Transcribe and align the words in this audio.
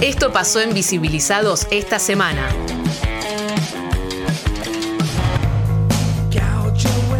Esto 0.00 0.32
pasó 0.32 0.60
en 0.60 0.74
Visibilizados 0.74 1.66
esta 1.70 1.98
semana. 1.98 2.48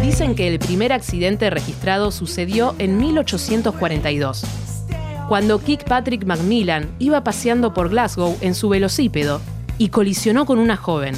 Dicen 0.01 0.35
que 0.35 0.47
el 0.47 0.59
primer 0.59 0.93
accidente 0.93 1.49
registrado 1.49 2.09
sucedió 2.11 2.73
en 2.79 2.97
1842, 2.97 4.43
cuando 5.27 5.59
Kirkpatrick 5.59 6.25
Macmillan 6.25 6.89
iba 6.99 7.23
paseando 7.23 7.73
por 7.73 7.89
Glasgow 7.89 8.37
en 8.39 8.55
su 8.55 8.69
velocípedo 8.69 9.41
y 9.77 9.89
colisionó 9.89 10.45
con 10.45 10.59
una 10.59 10.77
joven. 10.77 11.15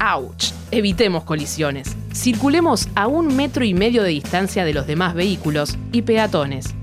¡Auch! 0.00 0.52
Evitemos 0.70 1.24
colisiones. 1.24 1.94
Circulemos 2.14 2.88
a 2.94 3.06
un 3.06 3.36
metro 3.36 3.64
y 3.64 3.74
medio 3.74 4.02
de 4.02 4.08
distancia 4.08 4.64
de 4.64 4.74
los 4.74 4.86
demás 4.86 5.14
vehículos 5.14 5.76
y 5.92 6.02
peatones. 6.02 6.74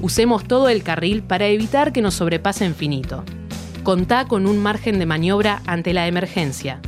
Usemos 0.00 0.44
todo 0.44 0.68
el 0.68 0.82
carril 0.82 1.22
para 1.22 1.46
evitar 1.46 1.92
que 1.92 2.02
nos 2.02 2.14
sobrepasen 2.14 2.74
finito. 2.74 3.24
Contá 3.82 4.26
con 4.26 4.46
un 4.46 4.58
margen 4.58 4.98
de 4.98 5.06
maniobra 5.06 5.62
ante 5.66 5.94
la 5.94 6.06
emergencia. 6.06 6.80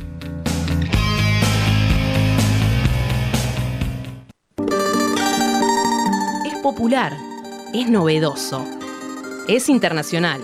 Es 6.45 6.57
popular, 6.61 7.17
es 7.73 7.89
novedoso, 7.89 8.65
es 9.47 9.69
internacional, 9.69 10.41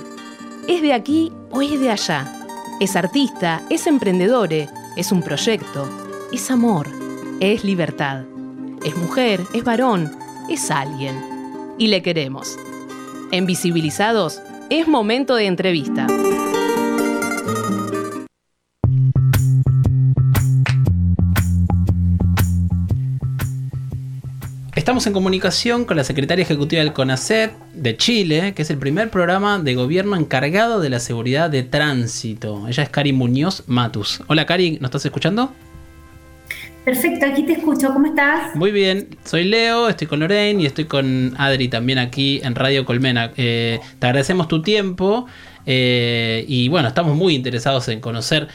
es 0.67 0.81
de 0.81 0.94
aquí 0.94 1.31
o 1.52 1.61
es 1.61 1.80
de 1.80 1.91
allá, 1.91 2.47
es 2.80 2.95
artista, 2.95 3.61
es 3.70 3.86
emprendedor, 3.86 4.50
es 4.95 5.11
un 5.11 5.22
proyecto, 5.22 5.88
es 6.31 6.50
amor, 6.50 6.89
es 7.39 7.63
libertad, 7.63 8.23
es 8.84 8.95
mujer, 8.97 9.41
es 9.53 9.63
varón, 9.63 10.11
es 10.50 10.72
alguien. 10.72 11.36
Y 11.77 11.88
le 11.88 12.02
queremos. 12.02 12.58
En 13.31 13.45
Visibilizados 13.45 14.41
es 14.70 14.88
momento 14.88 15.35
de 15.35 15.47
entrevista. 15.47 16.07
Estamos 24.75 25.08
en 25.08 25.13
comunicación 25.13 25.85
con 25.85 25.97
la 25.97 26.03
secretaria 26.03 26.44
ejecutiva 26.44 26.81
del 26.81 26.94
CONACET 26.94 27.52
de 27.73 27.97
Chile, 27.97 28.53
que 28.53 28.61
es 28.61 28.69
el 28.69 28.77
primer 28.77 29.09
programa 29.09 29.57
de 29.57 29.73
gobierno 29.73 30.16
encargado 30.16 30.80
de 30.80 30.89
la 30.89 31.00
seguridad 31.00 31.50
de 31.50 31.63
tránsito. 31.63 32.67
Ella 32.67 32.83
es 32.83 32.89
Cari 32.89 33.11
Muñoz 33.11 33.63
Matus. 33.67 34.22
Hola 34.28 34.45
Cari, 34.45 34.73
¿nos 34.73 34.89
estás 34.89 35.05
escuchando? 35.05 35.52
Perfecto, 36.86 37.25
aquí 37.25 37.41
te 37.41 37.53
escucho. 37.53 37.91
¿Cómo 37.91 38.05
estás? 38.05 38.55
Muy 38.55 38.69
bien, 38.69 39.08
soy 39.25 39.45
Leo, 39.45 39.89
estoy 39.89 40.05
con 40.05 40.19
Lorraine 40.19 40.61
y 40.61 40.67
estoy 40.67 40.86
con 40.86 41.33
Adri 41.36 41.67
también 41.67 41.97
aquí 41.97 42.39
en 42.44 42.53
Radio 42.53 42.86
Colmena. 42.86 43.31
Eh, 43.38 43.80
te 43.97 44.05
agradecemos 44.05 44.47
tu 44.47 44.61
tiempo 44.61 45.25
eh, 45.66 46.45
y 46.47 46.69
bueno, 46.69 46.88
estamos 46.88 47.16
muy 47.16 47.33
interesados 47.33 47.88
en 47.88 48.02
conocer 48.02 48.50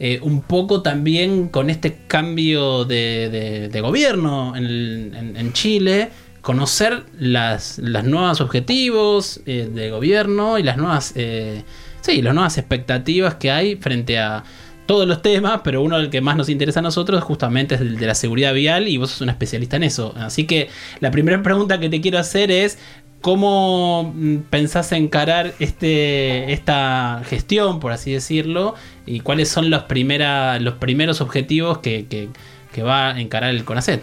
eh, 0.00 0.18
un 0.20 0.42
poco 0.42 0.82
también 0.82 1.46
con 1.46 1.70
este 1.70 1.98
cambio 2.08 2.84
de, 2.84 3.70
gobierno 3.80 4.56
en, 4.56 5.52
Chile, 5.52 6.10
conocer 6.40 7.04
las, 7.20 7.78
nuevos 7.78 8.40
objetivos 8.40 9.42
de 9.46 9.90
gobierno 9.90 10.58
y 10.58 10.64
las 10.64 10.76
nuevas, 10.76 11.14
sí, 11.14 12.20
las 12.20 12.34
nuevas 12.34 12.58
expectativas 12.58 13.36
que 13.36 13.52
hay 13.52 13.76
frente 13.76 14.18
a 14.18 14.42
todos 14.86 15.06
los 15.06 15.22
temas, 15.22 15.60
pero 15.64 15.82
uno 15.82 15.98
del 15.98 16.10
que 16.10 16.20
más 16.20 16.36
nos 16.36 16.48
interesa 16.48 16.80
a 16.80 16.82
nosotros 16.82 17.22
justamente 17.22 17.74
es 17.74 17.80
el 17.80 17.98
de 17.98 18.06
la 18.06 18.14
seguridad 18.14 18.54
vial 18.54 18.88
y 18.88 18.96
vos 18.96 19.10
sos 19.10 19.20
un 19.20 19.28
especialista 19.28 19.76
en 19.76 19.82
eso. 19.82 20.14
Así 20.16 20.46
que 20.46 20.68
la 21.00 21.10
primera 21.10 21.42
pregunta 21.42 21.78
que 21.80 21.88
te 21.88 22.00
quiero 22.00 22.18
hacer 22.18 22.50
es 22.50 22.78
¿Cómo 23.26 24.12
mm, 24.14 24.36
pensás 24.50 24.92
encarar 24.92 25.54
este, 25.58 26.52
esta 26.52 27.22
gestión, 27.24 27.80
por 27.80 27.90
así 27.90 28.12
decirlo? 28.12 28.76
¿Y 29.04 29.18
cuáles 29.18 29.48
son 29.48 29.68
los, 29.68 29.82
los 30.60 30.74
primeros 30.74 31.20
objetivos 31.20 31.78
que, 31.78 32.28
va 32.78 33.08
a 33.08 33.20
encarar 33.20 33.50
el 33.50 33.64
CONACET? 33.64 34.02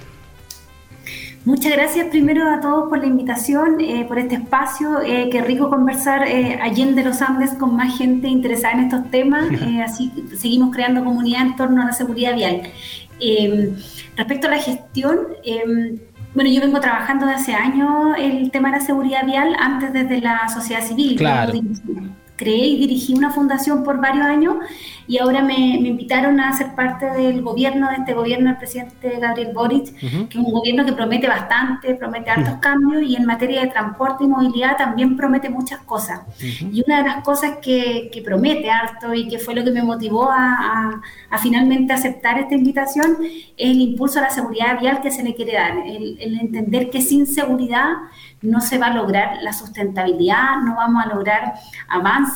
Muchas 1.46 1.74
gracias 1.74 2.08
primero 2.08 2.50
a 2.50 2.62
todos 2.62 2.88
por 2.88 3.00
la 3.00 3.06
invitación, 3.06 3.82
eh, 3.82 4.06
por 4.08 4.18
este 4.18 4.36
espacio. 4.36 5.02
Eh, 5.02 5.28
qué 5.30 5.42
rico 5.42 5.70
conversar 5.70 6.26
eh, 6.26 6.58
allende 6.62 7.04
los 7.04 7.22
Andes 7.22 7.54
con 7.56 7.76
más 7.76 7.98
gente 7.98 8.30
interesada 8.30 8.76
en 8.76 8.80
estos 8.86 9.12
temas. 9.12 9.46
así 9.86 10.12
seguimos 10.38 10.74
creando 10.74 11.04
comunidad 11.04 11.42
en 11.42 11.56
torno 11.58 11.82
a 11.82 11.86
la 11.86 11.94
seguridad 11.94 12.34
vial. 12.34 12.62
respecto 14.16 14.48
a 14.48 14.52
la 14.52 14.60
gestión, 14.60 15.18
bueno, 16.34 16.50
yo 16.50 16.62
vengo 16.62 16.80
trabajando 16.80 17.26
de 17.26 17.34
hace 17.34 17.54
años 17.54 18.16
el 18.18 18.50
tema 18.50 18.72
de 18.72 18.78
la 18.78 18.86
seguridad 18.86 19.26
vial, 19.26 19.54
antes 19.60 19.92
desde 19.92 20.22
la 20.22 20.48
sociedad 20.48 20.82
civil. 20.82 21.18
Claro 21.18 21.54
creé 22.44 22.68
y 22.68 22.78
dirigí 22.78 23.14
una 23.14 23.32
fundación 23.32 23.84
por 23.84 24.02
varios 24.02 24.26
años 24.26 24.56
y 25.08 25.18
ahora 25.18 25.42
me, 25.42 25.76
invitaron 25.76 26.40
a 26.40 26.56
ser 26.58 26.76
parte 26.76 27.06
del 27.06 27.42
gobierno, 27.42 27.90
de 27.90 27.96
este 27.96 28.14
gobierno 28.14 28.50
del 28.50 28.58
presidente 28.58 29.20
Gabriel 29.20 29.52
Boric, 29.54 29.98
que 30.00 30.08
es 30.08 30.36
un 30.36 30.52
gobierno 30.52 30.86
que 30.86 30.94
promete 30.94 31.28
bastante, 31.28 31.96
promete 31.96 32.30
altos 32.30 32.56
cambios 32.62 33.04
y 33.04 33.16
en 33.16 33.26
materia 33.26 33.62
de 33.62 33.68
transporte 33.68 34.24
y 34.24 34.28
movilidad 34.28 34.78
también 34.78 35.18
promete 35.18 35.50
muchas 35.50 35.82
cosas. 35.82 36.22
Y 36.40 36.84
una 36.86 36.98
de 36.98 37.10
las 37.10 37.24
cosas 37.24 37.58
que, 37.62 38.10
promete 38.24 38.72
harto 38.72 39.14
y 39.14 39.28
que 39.28 39.38
fue 39.38 39.54
lo 39.54 39.64
que 39.66 39.72
me 39.72 39.84
motivó 39.84 40.30
a, 40.32 41.02
finalmente 41.42 41.92
aceptar 41.92 42.40
esta 42.40 42.56
invitación 42.56 43.18
es 43.22 43.70
el 43.70 43.82
impulso 43.82 44.20
a 44.20 44.24
la 44.24 44.30
seguridad 44.30 44.80
vial 44.80 45.02
que 45.02 45.12
se 45.12 45.24
le 45.24 45.36
quiere 45.36 45.54
dar, 45.54 45.78
el, 45.86 46.18
el 46.22 46.40
entender 46.40 46.90
que 46.90 47.02
sin 47.02 47.28
seguridad 47.28 47.88
no 48.44 48.62
se 48.62 48.78
va 48.78 48.88
a 48.88 48.94
lograr 48.94 49.42
la 49.42 49.54
sustentabilidad, 49.54 50.58
no 50.64 50.76
vamos 50.76 51.06
a 51.06 51.10
lograr 51.10 51.54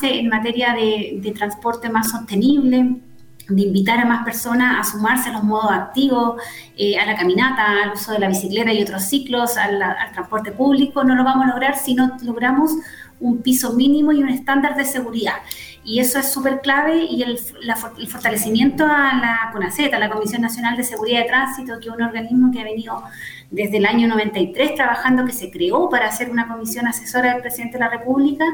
en 0.02 0.28
materia 0.28 0.74
de, 0.74 1.32
transporte 1.36 1.88
más 1.88 2.10
sostenible, 2.10 2.96
de 3.48 3.62
invitar 3.62 3.98
a 3.98 4.04
más 4.04 4.24
personas 4.24 4.80
a 4.80 4.90
sumarse 4.90 5.30
a 5.30 5.32
los 5.32 5.44
modos 5.44 5.70
activos, 5.70 6.40
eh, 6.76 6.98
a 6.98 7.06
la 7.06 7.16
caminata, 7.16 7.82
al 7.84 7.92
uso 7.92 8.12
de 8.12 8.18
la 8.18 8.28
bicicleta 8.28 8.72
y 8.72 8.82
otros 8.82 9.04
ciclos, 9.04 9.56
al, 9.56 9.78
transporte 10.12 10.52
público, 10.52 11.04
no 11.04 11.14
lo 11.14 11.24
vamos 11.24 11.46
a 11.46 11.48
lograr 11.50 11.76
si 11.76 11.94
no 11.94 12.16
logramos 12.22 12.72
un 13.20 13.42
piso 13.42 13.72
mínimo 13.72 14.12
y 14.12 14.22
un 14.22 14.28
estándar 14.28 14.76
de 14.76 14.84
seguridad. 14.84 15.34
Y 15.84 16.00
eso 16.00 16.18
es 16.18 16.30
súper 16.30 16.60
clave 16.60 17.04
y 17.04 17.22
el, 17.22 17.38
el, 17.98 18.08
fortalecimiento 18.08 18.84
a 18.84 19.14
la 19.14 19.50
CONACET, 19.52 19.94
a 19.94 19.98
la 19.98 20.10
Comisión 20.10 20.42
Nacional 20.42 20.76
de 20.76 20.84
Seguridad 20.84 21.22
de 21.22 21.28
Tránsito, 21.28 21.80
que 21.80 21.88
es 21.88 21.94
un 21.94 22.02
organismo 22.02 22.52
que 22.52 22.60
ha 22.60 22.64
venido 22.64 23.02
desde 23.50 23.78
el 23.78 23.86
año 23.86 24.08
93 24.08 24.74
trabajando, 24.74 25.24
que 25.24 25.32
se 25.32 25.50
creó 25.50 25.88
para 25.88 26.06
hacer 26.06 26.30
una 26.30 26.48
comisión 26.48 26.86
asesora 26.86 27.32
del 27.32 27.42
presidente 27.42 27.78
de 27.78 27.84
la 27.84 27.90
República. 27.90 28.44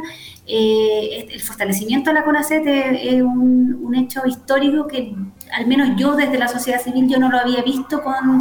Eh, 0.47 1.27
el 1.31 1.41
fortalecimiento 1.41 2.11
de 2.11 2.15
la 2.15 2.25
CONACET 2.25 2.67
es, 2.67 3.23
un, 3.23 3.95
hecho 3.95 4.27
histórico 4.27 4.89
que 4.89 5.15
al 5.53 5.69
menos 5.69 5.91
yo 5.97 6.17
desde 6.17 6.37
la 6.37 6.49
sociedad 6.49 6.81
civil 6.81 7.09
yo 7.09 7.19
no 7.19 7.31
lo 7.31 7.39
había 7.39 7.63
visto 7.63 8.03
con, 8.03 8.41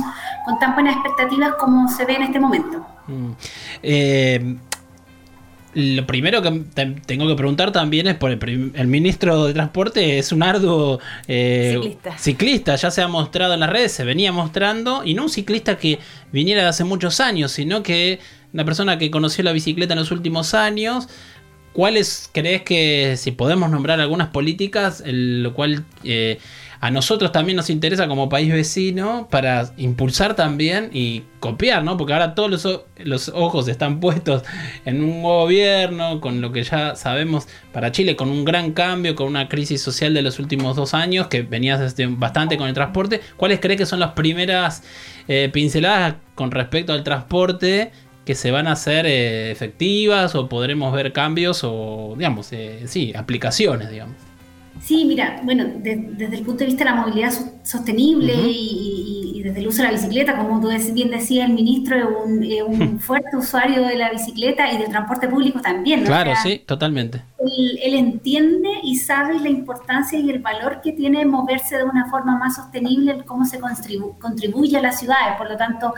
tan 0.59 0.73
buenas 0.73 0.95
expectativas 0.95 1.53
como 1.59 1.87
se 1.89 2.05
ve 2.05 2.15
en 2.15 2.23
este 2.23 2.39
momento. 2.39 2.83
Mm. 3.07 3.31
Eh, 3.83 4.57
lo 5.75 6.05
primero 6.05 6.41
que 6.41 6.63
tengo 7.05 7.27
que 7.27 7.35
preguntar 7.35 7.71
también 7.71 8.07
es 8.07 8.15
por 8.15 8.31
el, 8.31 8.87
ministro 8.87 9.45
de 9.45 9.53
Transporte, 9.53 10.19
es 10.19 10.31
un 10.31 10.43
arduo 10.43 10.99
eh, 11.27 11.97
ciclista. 12.17 12.75
ya 12.75 12.91
se 12.91 13.01
ha 13.01 13.07
mostrado 13.07 13.53
en 13.53 13.59
las 13.59 13.69
redes, 13.69 13.91
se 13.91 14.03
venía 14.03 14.31
mostrando, 14.31 15.03
y 15.03 15.13
no 15.13 15.23
un 15.23 15.29
ciclista 15.29 15.77
que 15.77 15.99
viniera 16.31 16.61
de 16.61 16.67
hace 16.67 16.83
muchos 16.83 17.19
años, 17.19 17.51
sino 17.51 17.81
que 17.81 18.19
una 18.53 18.65
persona 18.65 18.97
que 18.97 19.09
conoció 19.09 19.43
la 19.43 19.51
bicicleta 19.51 19.93
en 19.93 19.99
los 19.99 20.11
últimos 20.11 20.53
años. 20.53 21.07
¿Cuáles 21.73 22.29
crees 22.31 22.61
que, 22.61 23.15
si 23.17 23.31
podemos 23.31 23.71
nombrar 23.71 23.99
algunas 23.99 24.27
políticas, 24.29 25.01
lo 25.05 25.53
cual... 25.53 25.83
Eh, 26.03 26.39
a 26.83 26.91
nosotros 26.91 27.31
también 27.31 27.55
nos 27.55 27.69
interesa 27.69 28.09
como 28.09 28.27
país 28.27 28.51
vecino 28.51 29.29
para 29.31 29.71
impulsar 29.77 30.35
también 30.35 30.89
y 30.91 31.23
copiar, 31.39 31.81
¿no? 31.81 31.95
Porque 31.95 32.11
ahora 32.11 32.35
todos 32.35 32.65
los, 32.97 33.29
ojos 33.29 33.69
están 33.69 33.99
puestos 34.01 34.43
en 34.83 35.01
un 35.01 35.23
gobierno, 35.23 36.19
con 36.19 36.41
lo 36.41 36.51
que 36.51 36.61
ya 36.63 36.97
sabemos 36.97 37.47
para 37.71 37.93
Chile, 37.93 38.17
con 38.17 38.29
un 38.29 38.43
gran 38.43 38.73
cambio, 38.73 39.15
con 39.15 39.27
una 39.27 39.47
crisis 39.47 39.81
social 39.81 40.13
de 40.13 40.23
los 40.23 40.39
últimos 40.39 40.75
dos 40.75 40.93
años, 40.93 41.27
que 41.27 41.43
venía 41.43 41.79
bastante 42.17 42.57
con 42.57 42.67
el 42.67 42.73
transporte. 42.73 43.21
¿Cuáles 43.37 43.61
cree 43.61 43.77
que 43.77 43.85
son 43.85 44.01
las 44.01 44.11
primeras 44.11 44.83
eh, 45.29 45.49
pinceladas 45.53 46.15
con 46.35 46.51
respecto 46.51 46.91
al 46.91 47.05
transporte? 47.05 47.93
que 48.25 48.35
se 48.35 48.51
van 48.51 48.67
a 48.67 48.73
hacer 48.73 49.05
eh, 49.05 49.51
efectivas 49.51 50.33
o 50.33 50.47
podremos 50.47 50.93
ver 50.93 51.11
cambios 51.11 51.61
o, 51.63 52.13
digamos, 52.17 52.53
eh, 52.53 52.83
sí, 52.87 53.11
aplicaciones, 53.13 53.89
digamos. 53.89 54.15
Sí, 54.79 55.05
mira, 55.05 55.39
bueno, 55.43 55.65
desde 55.77 56.35
el 56.35 56.43
punto 56.43 56.59
de 56.59 56.65
vista 56.65 56.83
de 56.83 56.89
la 56.89 56.95
movilidad 56.97 57.31
sostenible 57.63 58.33
y, 58.35 59.41
desde 59.43 59.59
el 59.59 59.67
uso 59.67 59.81
de 59.81 59.89
la 59.89 59.93
bicicleta, 59.93 60.37
como 60.37 60.61
tú 60.61 60.69
bien 60.93 61.09
decías, 61.11 61.49
el 61.49 61.53
ministro 61.53 61.97
es 61.97 62.63
un, 62.65 62.99
fuerte 62.99 63.35
usuario 63.35 63.85
de 63.85 63.97
la 63.97 64.09
bicicleta 64.09 64.71
y 64.71 64.77
del 64.77 64.89
transporte 64.89 65.27
público 65.27 65.59
también. 65.59 66.05
Claro, 66.05 66.31
sí, 66.41 66.63
totalmente. 66.65 67.21
Él, 67.39 67.93
entiende 67.93 68.69
y 68.83 68.95
sabe 68.95 69.37
la 69.39 69.49
importancia 69.49 70.17
y 70.17 70.29
el 70.29 70.39
valor 70.39 70.79
que 70.81 70.93
tiene 70.93 71.25
moverse 71.25 71.77
de 71.77 71.83
una 71.83 72.09
forma 72.09 72.37
más 72.37 72.55
sostenible, 72.55 73.25
cómo 73.25 73.43
se 73.43 73.59
contribuye 74.17 74.77
a 74.77 74.81
las 74.81 74.99
ciudades. 74.99 75.35
Por 75.37 75.49
lo 75.49 75.57
tanto, 75.57 75.93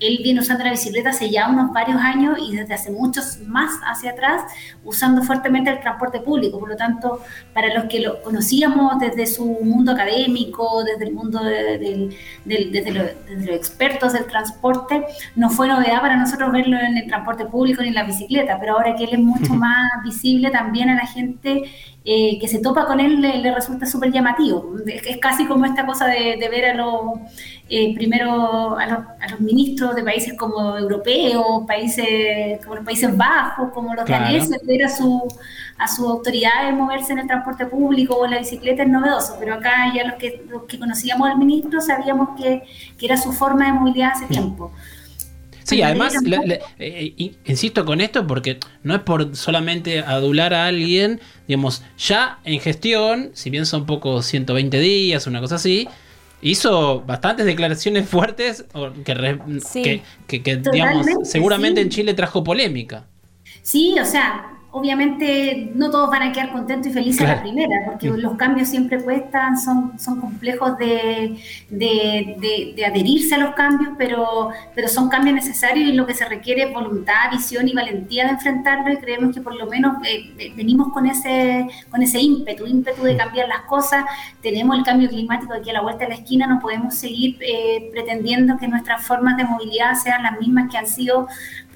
él 0.00 0.20
viene 0.22 0.40
usando 0.40 0.64
la 0.64 0.70
bicicleta 0.70 1.10
hace 1.10 1.28
ya 1.30 1.48
unos 1.48 1.72
varios 1.72 2.00
años 2.00 2.38
y 2.40 2.54
desde 2.54 2.74
hace 2.74 2.90
muchos 2.90 3.40
más 3.46 3.72
hacia 3.84 4.12
atrás 4.12 4.42
usando 4.84 5.22
fuertemente 5.22 5.70
el 5.70 5.80
transporte 5.80 6.20
público. 6.20 6.58
Por 6.58 6.68
lo 6.68 6.76
tanto, 6.76 7.20
para 7.52 7.74
los 7.74 7.84
que 7.84 8.00
lo 8.00 8.22
conocíamos 8.22 8.98
desde 9.00 9.26
su 9.26 9.44
mundo 9.44 9.92
académico, 9.92 10.84
desde 10.84 11.07
el 11.08 11.14
mundo 11.14 11.42
de, 11.42 12.10
desde, 12.44 12.92
los 12.92 13.48
expertos 13.48 14.12
del 14.12 14.26
transporte, 14.26 15.04
no 15.36 15.50
fue 15.50 15.68
novedad 15.68 16.00
para 16.00 16.16
nosotros 16.16 16.52
verlo 16.52 16.78
en 16.78 16.96
el 16.96 17.06
transporte 17.06 17.44
público 17.46 17.82
ni 17.82 17.88
en 17.88 17.94
la 17.94 18.04
bicicleta, 18.04 18.58
pero 18.60 18.74
ahora 18.74 18.94
que 18.94 19.04
él 19.04 19.10
es 19.12 19.18
mucho 19.18 19.54
más 19.66 19.90
visible 20.04 20.50
también 20.50 20.90
a 20.90 20.94
la 20.94 21.06
gente 21.06 21.64
eh, 22.10 22.38
que 22.40 22.48
se 22.48 22.60
topa 22.60 22.86
con 22.86 23.00
él 23.00 23.20
le, 23.20 23.54
resulta 23.54 23.84
súper 23.84 24.10
llamativo. 24.10 24.76
Es, 24.86 25.18
casi 25.18 25.44
como 25.44 25.66
esta 25.66 25.84
cosa 25.84 26.06
de, 26.06 26.38
ver 26.50 26.64
a 26.64 26.74
los, 26.74 27.18
eh, 27.68 27.94
primero 27.94 28.78
a 28.78 28.86
los, 29.30 29.40
ministros 29.40 29.94
de 29.94 30.02
países 30.02 30.32
como 30.32 30.78
europeos, 30.78 31.66
países 31.66 32.64
como 32.64 32.76
los 32.76 32.84
Países 32.86 33.14
Bajos, 33.14 33.72
como 33.74 33.94
los 33.94 34.06
daneses, 34.06 34.58
ver 34.66 34.84
a 34.84 34.88
su, 34.88 35.22
a 35.76 35.86
su 35.86 36.08
autoridad 36.08 36.64
de 36.64 36.72
moverse 36.72 37.12
en 37.12 37.18
el 37.18 37.26
transporte 37.26 37.66
público 37.66 38.14
o 38.14 38.24
en 38.24 38.30
la 38.30 38.38
bicicleta 38.38 38.84
es 38.84 38.88
novedoso, 38.88 39.36
pero 39.38 39.56
acá 39.56 39.92
ya 39.94 40.04
los 40.04 40.14
que, 40.14 40.46
los 40.48 40.62
que 40.62 40.78
conocíamos 40.78 41.28
al 41.28 41.36
ministro 41.36 41.82
sabíamos 41.82 42.30
que, 42.40 42.62
que 42.96 43.04
era 43.04 43.18
su 43.18 43.32
forma 43.32 43.66
de 43.66 43.72
movilidad 43.72 44.12
hace 44.14 44.24
tiempo. 44.28 44.72
Sí, 45.68 45.82
además, 45.82 46.14
eh, 46.78 47.34
insisto 47.44 47.84
con 47.84 48.00
esto 48.00 48.26
porque 48.26 48.58
no 48.82 48.94
es 48.94 49.02
por 49.02 49.36
solamente 49.36 50.00
adular 50.00 50.54
a 50.54 50.64
alguien, 50.66 51.20
digamos, 51.46 51.82
ya 51.98 52.38
en 52.44 52.58
gestión, 52.60 53.30
si 53.34 53.50
bien 53.50 53.66
son 53.66 53.84
poco 53.84 54.22
120 54.22 54.80
días, 54.80 55.26
una 55.26 55.40
cosa 55.40 55.56
así, 55.56 55.86
hizo 56.40 57.02
bastantes 57.02 57.44
declaraciones 57.44 58.08
fuertes 58.08 58.64
que, 59.04 60.02
que, 60.26 60.56
digamos, 60.56 61.06
seguramente 61.24 61.82
en 61.82 61.90
Chile 61.90 62.14
trajo 62.14 62.42
polémica. 62.42 63.04
Sí, 63.60 63.94
o 64.00 64.06
sea, 64.06 64.57
obviamente 64.70 65.72
no 65.74 65.90
todos 65.90 66.10
van 66.10 66.22
a 66.22 66.32
quedar 66.32 66.52
contentos 66.52 66.90
y 66.90 66.92
felices 66.92 67.22
a 67.22 67.36
la 67.36 67.40
primera, 67.40 67.86
porque 67.86 68.10
los 68.10 68.34
cambios 68.36 68.68
siempre 68.68 69.02
cuestan, 69.02 69.58
son, 69.58 69.98
son 69.98 70.20
complejos 70.20 70.76
de, 70.76 71.38
de, 71.70 72.84
adherirse 72.86 73.34
a 73.34 73.38
los 73.38 73.54
cambios, 73.54 73.94
pero, 73.96 74.50
pero 74.74 74.88
son 74.88 75.08
cambios 75.08 75.34
necesarios 75.34 75.88
y 75.88 75.92
lo 75.92 76.06
que 76.06 76.14
se 76.14 76.26
requiere 76.26 76.64
es 76.64 76.72
voluntad, 76.72 77.30
visión 77.32 77.66
y 77.66 77.72
valentía 77.72 78.24
de 78.24 78.30
enfrentarlo 78.32 78.92
y 78.92 78.98
creemos 78.98 79.34
que 79.34 79.40
por 79.40 79.54
lo 79.54 79.66
menos 79.66 79.96
eh, 80.06 80.52
venimos 80.54 80.92
con 80.92 81.06
ese, 81.06 81.66
con 81.90 82.02
ese 82.02 82.20
ímpetu, 82.20 82.66
ímpetu 82.66 83.02
de 83.02 83.16
cambiar 83.16 83.48
las 83.48 83.62
cosas, 83.62 84.04
tenemos 84.42 84.76
el 84.76 84.84
cambio 84.84 85.08
climático 85.08 85.54
aquí 85.54 85.70
a 85.70 85.74
la 85.74 85.80
vuelta 85.80 86.04
de 86.04 86.10
la 86.10 86.16
esquina, 86.16 86.46
no 86.46 86.60
podemos 86.60 86.94
seguir 86.94 87.38
eh, 87.40 87.88
pretendiendo 87.90 88.58
que 88.58 88.68
nuestras 88.68 89.04
formas 89.06 89.38
de 89.38 89.44
movilidad 89.44 89.94
sean 89.94 90.22
las 90.22 90.38
mismas 90.38 90.70
que 90.70 90.76
han 90.76 90.86
sido 90.86 91.26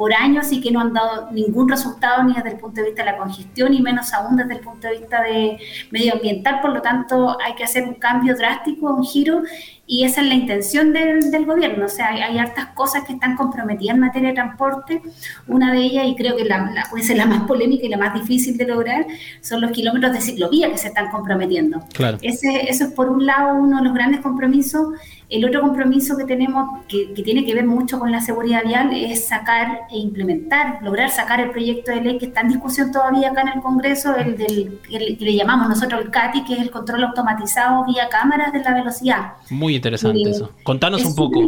por 0.03 0.13
años 0.13 0.51
y 0.51 0.61
que 0.61 0.73
no 0.73 0.81
han 0.81 0.93
dado 0.93 1.31
ningún 1.31 1.69
resultado 1.69 2.25
ni 2.25 2.33
desde 2.33 2.49
el 2.49 2.57
punto 2.57 2.81
de 2.81 2.89
vista 2.89 3.05
de 3.05 3.13
la 3.13 3.19
congestión 3.19 3.73
y 3.73 3.81
menos 3.81 4.13
aún 4.13 4.35
desde 4.37 4.55
el 4.55 4.59
punto 4.59 4.89
de 4.89 4.99
vista 4.99 5.23
de 5.23 5.59
medioambiental. 5.93 6.61
Por 6.61 6.73
lo 6.73 6.83
tanto, 6.83 7.39
hay 7.41 7.55
que 7.55 7.63
hacer 7.63 7.85
un 7.85 7.95
cambio 7.95 8.35
drástico, 8.35 8.93
un 8.93 9.05
giro 9.05 9.43
y 9.87 10.05
esa 10.05 10.23
es 10.23 10.29
la 10.29 10.35
intención 10.35 10.93
del, 10.93 11.31
del 11.31 11.45
gobierno. 11.45 11.87
O 11.87 11.89
sea, 11.89 12.09
hay, 12.09 12.39
hartas 12.39 12.67
cosas 12.69 13.05
que 13.05 13.15
están 13.15 13.37
comprometidas 13.37 13.95
en 13.95 14.01
materia 14.01 14.29
de 14.29 14.35
transporte. 14.35 15.03
Una 15.49 15.73
de 15.73 15.81
ellas, 15.81 16.07
y 16.07 16.15
creo 16.15 16.37
que 16.37 16.45
la, 16.45 16.87
puede 16.89 17.03
ser 17.03 17.17
la 17.17 17.27
más 17.27 17.43
polémica 17.43 17.85
y 17.85 17.89
la 17.89 17.99
más 17.99 18.15
difícil 18.15 18.57
de 18.57 18.67
lograr, 18.67 19.07
son 19.41 19.61
los 19.61 19.73
kilómetros 19.73 20.13
de 20.13 20.21
ciclovía 20.21 20.71
que 20.71 20.79
se 20.79 20.89
están 20.89 21.11
comprometiendo. 21.11 21.83
Claro. 21.93 22.19
Ese, 22.23 22.71
eso 22.71 22.85
es 22.85 22.93
por 22.93 23.09
un 23.09 23.27
lado 23.27 23.57
uno 23.57 23.79
de 23.79 23.85
los 23.85 23.93
grandes 23.93 24.21
compromisos. 24.21 24.95
El 25.29 25.45
otro 25.47 25.63
compromiso 25.63 26.17
que 26.17 26.25
tenemos, 26.25 26.85
que, 26.89 27.13
que, 27.15 27.23
tiene 27.23 27.45
que 27.45 27.55
ver 27.55 27.67
mucho 27.67 27.99
con 27.99 28.13
la 28.13 28.21
seguridad 28.21 28.63
vial, 28.65 28.93
es 28.95 29.27
sacar 29.27 29.81
e 29.91 29.99
implementar, 29.99 30.79
lograr 30.83 31.11
sacar 31.11 31.41
el 31.41 31.51
proyecto 31.51 31.91
de 31.91 32.03
ley 32.03 32.19
que 32.19 32.27
está 32.27 32.43
en 32.43 32.49
discusión 32.49 32.93
todavía 32.93 33.31
acá 33.31 33.41
en 33.43 33.49
el 33.49 33.61
Congreso, 33.61 34.15
el 34.15 34.37
del 34.37 34.79
que 34.83 35.25
le 35.25 35.35
llamamos 35.35 35.69
nosotros 35.69 36.03
el 36.03 36.11
CATI, 36.11 36.45
que 36.45 36.55
es 36.55 36.61
el 36.61 36.71
control 36.71 37.05
automatizado 37.05 37.85
vía 37.87 38.09
cámaras 38.11 38.53
de 38.53 38.61
la 38.61 38.75
velocidad. 38.75 39.33
Muy 39.51 39.72
interesante 39.77 40.31
eso. 40.31 40.51
Contanos 40.63 41.05
un 41.05 41.15
poco. 41.15 41.41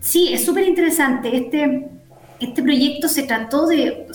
sí, 0.00 0.32
es 0.32 0.44
súper 0.44 0.66
interesante. 0.68 1.36
Este, 1.36 1.88
este 2.40 2.62
proyecto 2.62 3.08
se 3.08 3.24
trató 3.24 3.66
de, 3.66 4.06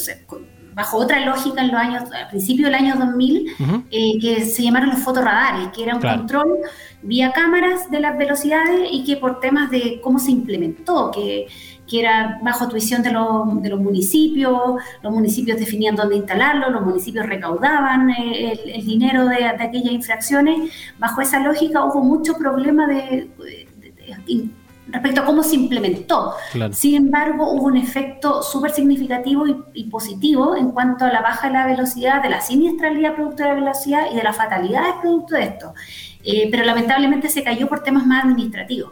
bajo 0.73 0.97
otra 0.97 1.25
lógica 1.25 1.61
en 1.61 1.67
los 1.71 1.79
años, 1.79 2.03
a 2.13 2.29
principios 2.29 2.65
del 2.65 2.75
año 2.75 2.95
2000, 2.95 3.47
eh, 3.91 4.19
que 4.19 4.45
se 4.45 4.63
llamaron 4.63 4.89
los 4.89 4.99
fotorradares, 4.99 5.69
que 5.69 5.83
era 5.83 5.95
un 5.95 6.01
control 6.01 6.59
vía 7.01 7.31
cámaras 7.31 7.91
de 7.91 7.99
las 7.99 8.17
velocidades 8.17 8.89
y 8.91 9.03
que 9.03 9.17
por 9.17 9.39
temas 9.39 9.69
de 9.69 9.99
cómo 10.01 10.19
se 10.19 10.31
implementó, 10.31 11.11
que, 11.11 11.47
que 11.88 12.00
era 12.00 12.39
bajo 12.41 12.68
tuición 12.68 13.03
de, 13.03 13.09
de, 13.09 13.69
los 13.69 13.80
municipios, 13.80 14.81
los 15.01 15.13
municipios 15.13 15.57
definían 15.59 15.95
dónde 15.95 16.15
instalarlo, 16.15 16.69
los 16.69 16.85
municipios 16.85 17.25
recaudaban 17.25 18.09
eh, 18.12 18.59
el, 18.65 18.85
dinero 18.85 19.25
de, 19.25 19.38
de, 19.38 19.45
aquellas 19.45 19.91
infracciones. 19.91 20.71
Bajo 20.97 21.21
esa 21.21 21.39
lógica 21.39 21.83
hubo 21.83 22.01
mucho 22.01 22.35
problema 22.35 22.88
de, 22.88 23.30
respecto 24.88 25.21
a 25.21 25.25
cómo 25.25 25.44
se 25.44 25.56
implementó. 25.56 26.33
Sin 26.71 26.95
embargo, 26.95 27.51
hubo 27.51 27.65
un 27.65 27.77
efecto 27.77 28.44
súper 28.44 28.71
significativo 28.71 29.45
y, 29.74 29.86
positivo 29.86 30.56
en 30.56 30.71
cuanto 30.71 31.06
a 31.06 31.12
la 31.12 31.21
baja 31.21 31.47
de 31.47 31.53
la 31.53 31.65
velocidad, 31.65 32.21
de 32.21 32.29
la 32.29 32.41
siniestralidad 32.41 33.15
producto 33.15 33.44
de 33.44 33.50
la 33.50 33.56
velocidad 33.56 34.06
y 34.12 34.15
de 34.15 34.24
la 34.24 34.33
fatalidad 34.33 35.01
producto 35.01 35.36
de 35.36 35.44
esto. 35.44 35.74
Eh, 36.25 36.47
pero 36.49 36.63
lamentablemente 36.63 37.27
se 37.27 37.43
cayó 37.43 37.67
por 37.67 37.83
temas 37.83 38.05
más 38.05 38.23
administrativos. 38.23 38.91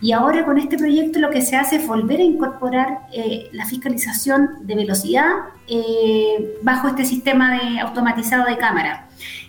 Y 0.00 0.10
ahora 0.10 0.44
con 0.44 0.58
este 0.58 0.76
proyecto 0.76 1.20
lo 1.20 1.30
que 1.30 1.40
se 1.40 1.56
hace 1.56 1.76
es 1.76 1.86
volver 1.86 2.18
a 2.18 2.24
incorporar 2.24 2.98
eh, 3.12 3.48
la 3.52 3.64
fiscalización 3.64 4.50
de 4.62 4.74
velocidad 4.74 5.30
eh, 5.68 6.58
bajo 6.62 6.88
este 6.88 7.04
sistema 7.04 7.58
de 7.58 7.80
automatizado 7.80 8.46
de 8.46 8.56
cámara. 8.56 9.06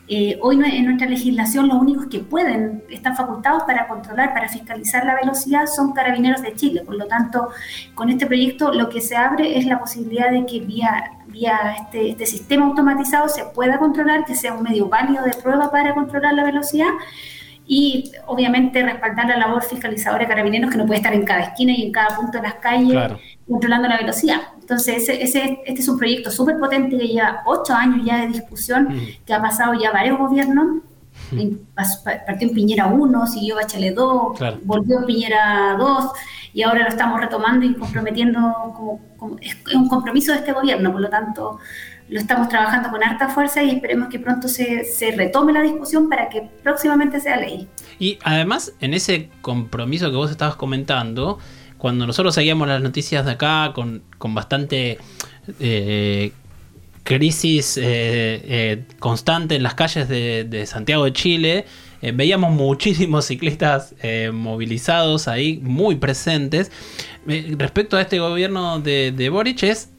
Eh, 0.08 0.38
hoy 0.42 0.56
en 0.64 0.86
nuestra 0.86 1.08
legislación 1.08 1.68
los 1.68 1.78
únicos 1.78 2.06
que 2.08 2.20
pueden, 2.20 2.84
están 2.90 3.16
facultados 3.16 3.64
para 3.64 3.88
controlar, 3.88 4.34
para 4.34 4.50
fiscalizar 4.50 5.06
la 5.06 5.16
velocidad 5.16 5.66
son 5.66 5.94
carabineros 5.94 6.42
de 6.42 6.54
Chile. 6.54 6.82
Por 6.86 6.96
lo 6.96 7.08
tanto, 7.08 7.50
con 7.96 8.10
este 8.10 8.28
proyecto 8.28 8.72
lo 8.72 8.90
que 8.90 9.02
se 9.02 9.16
abre 9.16 9.58
es 9.58 9.66
la 9.66 9.80
posibilidad 9.80 10.32
de 10.32 10.46
que 10.46 10.60
vía, 10.60 11.12
vía 11.28 11.76
este, 11.80 12.10
este 12.10 12.26
sistema 12.26 12.66
automatizado 12.66 13.28
se 13.30 13.46
pueda 13.46 13.80
controlar, 13.80 14.26
que 14.26 14.36
sea 14.36 14.54
un 14.54 14.64
medio 14.64 14.88
válido 14.88 15.24
de 15.24 15.34
prueba 15.34 15.72
para 15.72 15.94
controlar 15.96 16.34
la 16.34 16.44
velocidad 16.44 16.90
y 17.68 18.12
obviamente 18.28 18.84
respaldar 18.84 19.28
la 19.28 19.38
labor 19.38 19.64
fiscalizadora 19.64 20.24
de 20.24 20.28
carabineros 20.28 20.72
que 20.72 20.78
no 20.78 20.86
puede 20.86 21.00
estar 21.00 21.14
en 21.14 21.26
cada 21.26 21.42
esquina 21.42 21.74
y 21.76 21.84
en 21.84 21.92
cada 21.92 22.16
punto 22.16 22.38
de 22.38 22.44
las 22.44 22.56
calles 22.56 23.14
controlando 23.48 23.88
la 23.88 23.98
velocidad. 23.98 24.42
Entonces, 24.66 25.04
ese, 25.04 25.22
ese, 25.22 25.60
este 25.64 25.80
es 25.80 25.88
un 25.88 26.00
proyecto 26.00 26.32
súper 26.32 26.58
potente 26.58 26.98
que 26.98 27.08
lleva 27.08 27.44
ocho 27.46 27.72
años 27.72 28.04
ya 28.04 28.22
de 28.22 28.30
discusión, 28.30 29.00
que 29.24 29.32
ha 29.32 29.40
pasado 29.40 29.76
ya 29.80 29.92
varios 29.92 30.18
gobiernos. 30.18 30.82
Partió 32.26 32.48
en 32.48 32.54
Piñera 32.56 32.88
1, 32.88 33.28
siguió 33.28 33.58
Bachelet 33.58 33.94
2, 33.94 34.40
volvió 34.64 35.00
a 35.00 35.06
Piñera 35.06 35.76
2 35.78 36.06
y 36.54 36.64
ahora 36.64 36.82
lo 36.82 36.90
estamos 36.90 37.22
retomando 37.22 37.64
y 37.64 37.76
comprometiendo 37.76 38.40
como, 39.20 39.38
es 39.40 39.56
un 39.76 39.88
compromiso 39.88 40.32
de 40.32 40.40
este 40.40 40.52
gobierno, 40.52 40.92
por 40.92 41.02
lo 41.02 41.10
tanto 41.10 41.60
lo 42.10 42.20
estamos 42.20 42.50
trabajando 42.50 42.90
con 42.90 43.04
harta 43.04 43.30
fuerza 43.30 43.62
y 43.62 43.70
esperemos 43.70 44.10
que 44.10 44.20
pronto 44.20 44.48
se, 44.48 44.84
se, 44.84 45.12
retome 45.12 45.54
la 45.54 45.62
discusión 45.62 46.10
para 46.10 46.30
que 46.30 46.50
próximamente 46.64 47.20
sea 47.20 47.38
ley. 47.38 47.68
Y 48.00 48.18
además, 48.24 48.74
en 48.80 48.96
ese 48.96 49.30
compromiso 49.42 50.10
que 50.10 50.18
vos 50.18 50.32
estabas 50.32 50.56
comentando, 50.56 51.40
cuando 51.86 52.08
nosotros 52.08 52.34
seguíamos 52.34 52.68
las 52.68 52.82
noticias 52.82 53.28
de 53.28 53.34
acá 53.34 53.72
con, 53.76 54.02
bastante 54.34 54.98
eh, 55.60 56.32
crisis 57.04 57.78
eh, 57.78 57.84
eh, 57.84 58.84
constante 58.98 59.54
en 59.54 59.62
las 59.62 59.76
calles 59.76 60.10
de, 60.10 60.66
Santiago 60.66 61.06
de 61.06 61.14
Chile, 61.14 61.66
veíamos 62.02 62.54
muchísimos 62.54 63.26
ciclistas 63.26 63.94
movilizados 64.34 65.28
ahí, 65.28 65.60
muy 65.62 65.98
presentes. 65.98 66.72
respecto 67.28 67.98
a 67.98 68.02
este 68.02 68.18
gobierno 68.18 68.80
de, 68.80 69.12
de 69.12 69.30
Boric 69.30 69.62
es 69.62 69.92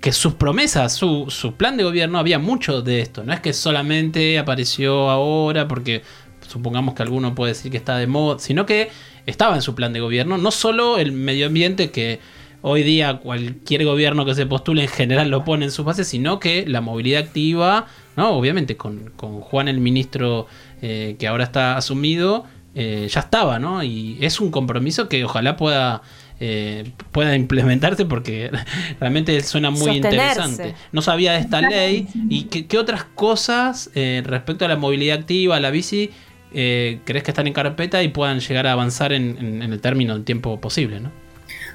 que 0.00 0.12
sus 0.12 0.34
promesas, 0.34 0.92
su, 0.92 1.26
su, 1.30 1.54
plan 1.54 1.76
de 1.76 1.82
gobierno, 1.82 2.20
había 2.20 2.38
mucho 2.38 2.80
de 2.80 3.00
esto. 3.00 3.24
No 3.24 3.32
es 3.32 3.40
que 3.40 3.52
solamente 3.52 4.38
apareció 4.38 5.10
ahora 5.10 5.66
porque 5.66 6.02
supongamos 6.46 6.94
que 6.94 7.02
alguno 7.02 7.34
puede 7.34 7.54
decir 7.54 7.72
que 7.72 7.78
está 7.78 7.96
de 7.96 8.06
moda, 8.06 8.38
sino 8.38 8.66
que 8.66 8.90
estaba 9.26 9.54
en 9.54 9.62
su 9.62 9.74
plan 9.74 9.92
de 9.92 10.00
gobierno. 10.00 10.38
No 10.38 10.50
solo 10.50 10.98
el 10.98 11.12
medio 11.12 11.46
ambiente 11.46 11.90
que 11.90 12.20
hoy 12.66 12.82
día 12.82 13.18
cualquier 13.18 13.84
gobierno 13.84 14.24
que 14.24 14.34
se 14.34 14.46
postule 14.46 14.82
en 14.84 14.88
general 14.88 15.28
lo 15.28 15.44
pone 15.44 15.66
en 15.66 15.70
sus 15.70 15.84
bases, 15.84 16.08
sino 16.08 16.40
que 16.40 16.64
la 16.66 16.80
movilidad 16.80 17.22
activa, 17.22 17.86
¿no? 18.16 18.30
Obviamente 18.30 18.78
con, 18.78 19.12
Juan 19.18 19.68
el 19.68 19.80
ministro 19.80 20.46
eh, 20.80 21.16
que 21.18 21.26
ahora 21.26 21.44
está 21.44 21.76
asumido, 21.76 22.46
eh, 22.74 23.06
ya 23.10 23.20
estaba, 23.20 23.58
¿no? 23.58 23.84
Y 23.84 24.16
es 24.22 24.40
un 24.40 24.50
compromiso 24.50 25.10
que 25.10 25.26
ojalá 25.26 25.58
pueda 25.58 26.00
eh, 26.40 26.90
pueda 27.12 27.36
implementarse 27.36 28.06
porque 28.06 28.50
realmente 28.98 29.42
suena 29.42 29.70
muy 29.70 29.96
interesante. 29.96 30.74
No 30.90 31.02
sabía 31.02 31.34
de 31.34 31.40
esta 31.40 31.60
ley 31.60 32.08
y 32.30 32.44
qué, 32.44 32.78
otras 32.78 33.04
cosas 33.04 33.90
respecto 33.94 34.64
a 34.64 34.68
la 34.68 34.76
movilidad 34.76 35.18
activa, 35.18 35.56
a 35.56 35.60
la 35.60 35.70
bici, 35.70 36.12
eh, 36.54 37.00
crees 37.04 37.24
que 37.24 37.30
están 37.30 37.46
en 37.46 37.52
carpeta 37.52 38.02
y 38.02 38.08
puedan 38.08 38.40
llegar 38.40 38.66
a 38.66 38.72
avanzar 38.72 39.12
en, 39.12 39.62
el 39.62 39.80
término, 39.80 40.14
en 40.14 40.24
tiempo 40.24 40.60
posible, 40.60 41.00
¿no? 41.00 41.23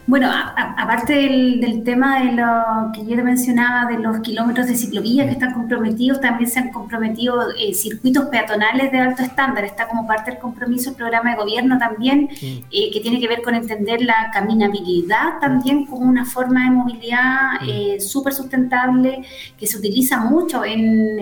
Bueno, 0.09 0.27
aparte 0.31 1.13
del, 1.13 1.83
tema 1.83 2.23
de 2.23 2.31
lo 2.31 2.91
que 2.93 3.05
yo 3.05 3.15
te 3.15 3.21
mencionaba, 3.21 3.91
de 3.91 3.99
los 3.99 4.21
kilómetros 4.21 4.65
de 4.65 4.75
ciclovía 4.75 5.25
que 5.25 5.33
están 5.33 5.53
comprometidos, 5.53 6.19
también 6.19 6.49
se 6.49 6.57
han 6.57 6.71
comprometido 6.71 7.51
eh, 7.51 7.75
circuitos 7.75 8.25
peatonales 8.25 8.91
de 8.91 8.97
alto 8.97 9.21
estándar. 9.21 9.65
Está 9.65 9.87
como 9.87 10.07
parte 10.07 10.31
del 10.31 10.39
compromiso 10.39 10.89
el 10.89 10.95
programa 10.95 11.29
de 11.29 11.35
gobierno 11.37 11.77
también, 11.77 12.27
eh, 12.41 12.89
que 12.91 12.99
tiene 13.01 13.19
que 13.19 13.27
ver 13.27 13.43
con 13.43 13.53
entender 13.53 14.01
la 14.01 14.31
caminabilidad 14.33 15.37
también 15.39 15.85
como 15.85 16.09
una 16.09 16.25
forma 16.25 16.63
de 16.63 16.71
movilidad 16.71 17.61
eh, 17.67 17.99
súper 17.99 18.33
sustentable, 18.33 19.21
que 19.59 19.67
se 19.67 19.77
utiliza 19.77 20.21
mucho 20.21 20.65
en, 20.65 21.19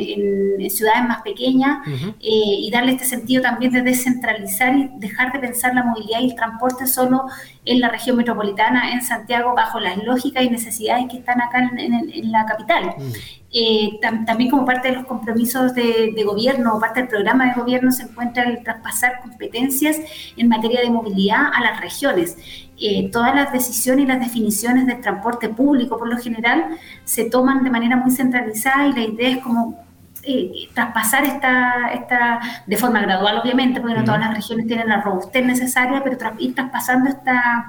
ciudades 0.70 1.08
más 1.08 1.22
pequeñas, 1.24 1.80
y 2.20 2.70
darle 2.72 2.94
este 2.94 3.06
sentido 3.06 3.42
también 3.42 3.74
de 3.74 3.82
descentralizar 3.82 4.76
y 4.78 4.90
dejar 4.98 5.34
de 5.34 5.40
pensar 5.40 5.74
la 5.76 5.84
movilidad 5.84 6.22
y 6.22 6.30
el 6.30 6.36
transporte 6.36 6.88
solo 6.88 7.26
en 7.68 7.82
la 7.82 7.90
región 7.90 8.16
metropolitana, 8.18 8.77
en 8.92 9.02
Santiago, 9.02 9.54
bajo 9.56 9.80
las 9.80 9.98
lógicas 9.98 10.44
y 10.44 10.50
necesidades 10.50 11.06
que 11.10 11.18
están 11.18 11.42
acá 11.42 11.72
en, 11.78 12.32
la 12.32 12.46
capital. 12.46 12.96
Mm. 12.98 13.12
Eh, 13.52 14.00
también 14.26 14.50
como 14.52 14.66
parte 14.66 14.90
de 14.90 14.96
los 14.96 15.06
compromisos 15.06 15.74
de, 15.74 16.14
gobierno 16.26 16.76
o 16.76 16.80
parte 16.80 17.00
del 17.00 17.10
programa 17.10 17.46
de 17.46 17.54
gobierno 17.54 17.92
se 17.92 18.04
encuentra 18.04 18.44
el 18.44 18.62
traspasar 18.64 19.22
competencias 19.22 19.98
en 20.36 20.50
materia 20.50 20.82
de 20.82 20.90
movilidad 20.90 21.52
a 21.54 21.62
las 21.62 21.80
regiones. 21.80 22.38
Eh, 22.80 23.10
todas 23.12 23.34
las 23.34 23.52
decisiones 23.52 24.06
y 24.06 24.08
las 24.08 24.20
definiciones 24.20 24.86
del 24.86 25.02
transporte 25.02 25.50
público 25.50 25.98
por 25.98 26.08
lo 26.08 26.18
general 26.18 26.78
se 27.06 27.26
toman 27.26 27.64
de 27.64 27.72
manera 27.72 27.96
muy 27.96 28.12
centralizada 28.12 28.88
y 28.88 28.94
la 28.94 29.02
idea 29.02 29.30
es 29.30 29.38
como 29.40 29.88
eh, 30.30 30.68
traspasar 30.74 31.24
esta, 31.24 31.90
esta, 31.94 32.40
de 32.66 32.76
forma 32.76 33.00
gradual, 33.00 33.40
obviamente, 33.40 33.80
porque 33.80 33.96
no 33.96 34.04
todas 34.04 34.20
las 34.20 34.34
regiones 34.34 34.68
tienen 34.68 34.90
la 34.90 35.02
robustez 35.02 35.46
necesaria, 35.46 36.04
pero 36.04 36.18
ir 36.38 36.54
traspasando 36.54 37.10
esta, 37.10 37.68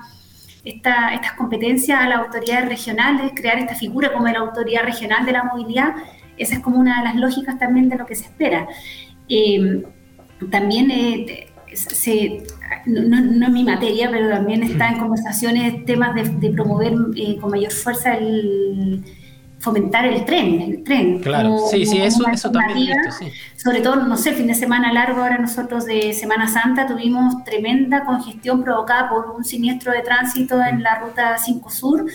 esta, 0.69 1.15
estas 1.15 1.33
competencias 1.33 2.01
a 2.01 2.09
las 2.09 2.19
autoridades 2.19 2.69
regionales, 2.69 3.33
crear 3.35 3.59
esta 3.59 3.75
figura 3.75 4.13
como 4.13 4.27
la 4.27 4.39
autoridad 4.39 4.83
regional 4.85 5.25
de 5.25 5.33
la 5.33 5.45
movilidad, 5.45 5.95
esa 6.37 6.55
es 6.55 6.61
como 6.61 6.79
una 6.79 6.99
de 6.99 7.05
las 7.05 7.17
lógicas 7.17 7.59
también 7.59 7.89
de 7.89 7.97
lo 7.97 8.07
que 8.07 8.15
se 8.15 8.25
espera. 8.25 8.69
Eh, 9.29 9.83
también 10.51 10.91
eh, 10.91 11.49
se, 11.73 12.43
no, 12.87 13.47
es 13.47 13.53
mi 13.53 13.65
materia, 13.65 14.11
pero 14.11 14.29
también 14.29 14.63
está 14.63 14.89
en 14.89 14.99
conversaciones 14.99 15.85
temas 15.85 16.15
de, 16.15 16.23
de 16.25 16.51
promover 16.51 16.95
con 17.41 17.51
mayor 17.51 17.73
fuerza 17.73 18.15
el 18.15 19.05
fomentar 19.59 20.05
el 20.07 20.25
tren, 20.25 20.61
el 20.63 20.85
tren. 20.85 21.21
Claro, 21.21 21.59
sí, 21.71 21.85
sí, 21.85 21.99
eso, 21.99 22.27
eso 22.29 22.51
también 22.51 22.97
sí. 23.19 23.31
Sobre 23.57 23.81
todo, 23.81 23.97
no 23.97 24.17
sé, 24.17 24.33
fin 24.33 24.47
de 24.47 24.55
semana 24.55 24.93
largo, 24.93 25.23
ahora 25.23 25.39
nosotros 25.39 25.85
de 25.85 26.13
Semana 26.13 26.49
Santa 26.49 26.87
tuvimos 26.87 27.43
tremenda 27.45 28.05
congestión 28.05 28.63
provocada 28.63 29.09
por 29.09 29.31
un 29.31 29.45
siniestro 29.45 29.93
de 29.93 30.03
tránsito 30.03 30.63
en 30.63 30.83
la 30.83 31.01
ruta 31.01 31.37
5 31.39 31.71
Sur. 31.71 32.07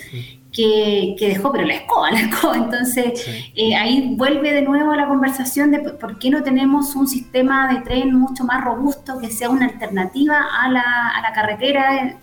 Que, 0.53 1.15
dejó, 1.19 1.51
pero 1.51 1.65
la 1.65 1.73
escoba, 1.73 2.11
la 2.11 2.19
escoba. 2.21 2.57
Entonces, 2.57 3.27
eh, 3.55 3.75
ahí 3.75 4.13
vuelve 4.15 4.53
de 4.53 4.61
nuevo 4.61 4.93
la 4.93 5.07
conversación 5.07 5.71
de 5.71 5.79
por 5.79 6.19
qué 6.19 6.29
no 6.29 6.43
tenemos 6.43 6.95
un 6.95 7.07
sistema 7.07 7.73
de 7.73 7.81
tren 7.81 8.13
mucho 8.13 8.43
más 8.43 8.63
robusto 8.63 9.17
que 9.19 9.31
sea 9.31 9.49
una 9.49 9.65
alternativa 9.65 10.39
a 10.61 10.69
la, 10.69 11.09
a 11.15 11.21
la 11.21 11.33
carretera, 11.33 12.17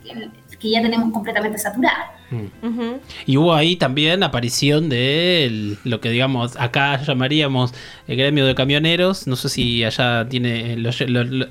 que 0.60 0.70
ya 0.70 0.80
tenemos 0.80 1.12
completamente 1.12 1.58
saturada. 1.58 2.12
Mm. 2.30 3.00
Y 3.26 3.36
hubo 3.36 3.54
ahí 3.54 3.76
también 3.76 4.22
aparición 4.22 4.88
de 4.88 5.76
lo 5.84 6.00
que 6.00 6.10
digamos 6.10 6.56
acá 6.56 7.02
llamaríamos 7.02 7.74
el 8.06 8.16
gremio 8.16 8.46
de 8.46 8.54
camioneros. 8.54 9.26
No 9.26 9.36
sé 9.36 9.48
si 9.48 9.84
allá 9.84 10.28
tiene. 10.28 10.76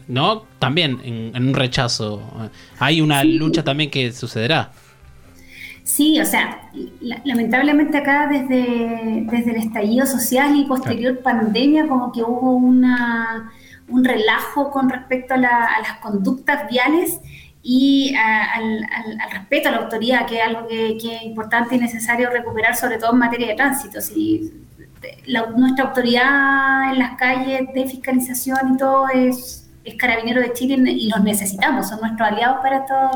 no, 0.08 0.46
también 0.60 1.00
en, 1.04 1.48
un 1.48 1.54
rechazo. 1.54 2.22
Hay 2.80 3.02
una 3.02 3.24
lucha 3.24 3.64
también 3.64 3.90
que 3.90 4.12
sucederá. 4.12 4.72
Sí, 5.90 6.20
o 6.22 6.26
sea, 6.26 6.70
lamentablemente 7.26 7.98
acá 7.98 8.28
desde, 8.28 9.26
desde 9.26 9.52
el 9.52 9.58
estallido 9.58 10.06
social 10.06 10.56
y 10.56 10.66
posterior 10.66 11.18
pandemia, 11.24 11.88
como 11.88 12.12
que 12.12 12.22
hubo 12.22 12.52
una, 12.52 13.52
un 13.88 14.06
relajo 14.06 14.70
con 14.70 14.88
respecto 14.88 15.34
a, 15.34 15.38
a 15.38 15.82
las 15.82 15.94
conductas 16.00 16.70
viales 16.70 17.20
y 17.64 18.14
al, 18.16 18.86
respeto 19.32 19.70
a 19.70 19.72
la 19.72 19.78
autoridad, 19.80 20.28
que 20.28 20.38
es 20.38 20.44
algo 20.44 20.68
que, 20.68 20.92
es 20.92 21.24
importante 21.24 21.76
y 21.76 21.80
necesario 21.80 22.30
recuperar, 22.30 22.76
sobre 22.76 23.00
todo 23.00 23.14
en 23.14 23.18
materia 23.18 23.48
de 23.48 23.56
tránsito. 23.56 24.00
Si 24.00 24.54
nuestra 25.56 25.86
autoridad 25.86 26.92
en 26.92 27.00
las 27.00 27.18
calles 27.18 27.62
de 27.74 27.88
fiscalización 27.88 28.76
y 28.76 28.78
todo 28.78 29.08
es, 29.10 29.69
es 29.90 29.96
Carabinero 29.96 30.42
de 30.42 30.54
Chile 30.54 30.78
y 30.92 31.10
los 31.10 31.24
necesitamos, 31.24 31.90
son 31.90 32.00
nuestros 32.02 32.30
aliados 32.30 32.60
para 32.62 32.86
todo, 32.86 33.12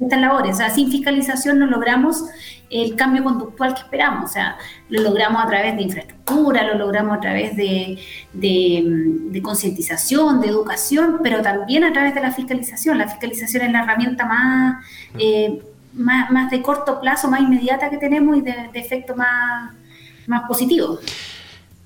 estas 0.00 0.20
labores. 0.20 0.54
O 0.54 0.58
sea, 0.58 0.70
sin 0.70 0.90
fiscalización 0.90 1.58
no 1.58 1.66
logramos 1.66 2.24
el 2.72 2.96
cambio 2.96 3.22
conductual 3.22 3.74
que 3.74 3.80
esperamos. 3.80 4.30
O 4.30 4.32
sea, 4.32 4.56
lo 4.88 5.02
logramos 5.02 5.44
a 5.44 5.46
través 5.46 5.76
de 5.76 5.82
infraestructura, 5.82 6.62
lo 6.64 6.74
logramos 6.74 7.18
a 7.18 7.20
través 7.20 7.56
de, 7.56 7.98
de, 8.32 9.42
concientización, 9.42 10.40
de 10.40 10.48
educación, 10.48 11.20
pero 11.22 11.42
también 11.42 11.84
a 11.84 11.92
través 11.92 12.14
de 12.14 12.20
la 12.20 12.32
fiscalización. 12.32 12.98
La 12.98 13.08
fiscalización 13.08 13.64
es 13.64 13.72
la 13.72 13.82
herramienta 13.82 14.24
más, 14.24 14.84
eh, 15.18 15.62
más, 15.92 16.30
más, 16.30 16.50
de 16.50 16.62
corto 16.62 17.00
plazo, 17.00 17.28
más 17.28 17.40
inmediata 17.40 17.90
que 17.90 17.98
tenemos 17.98 18.36
y 18.38 18.40
de, 18.40 18.70
efecto 18.74 19.14
más, 19.14 19.72
más 20.26 20.42
positivo. 20.48 20.98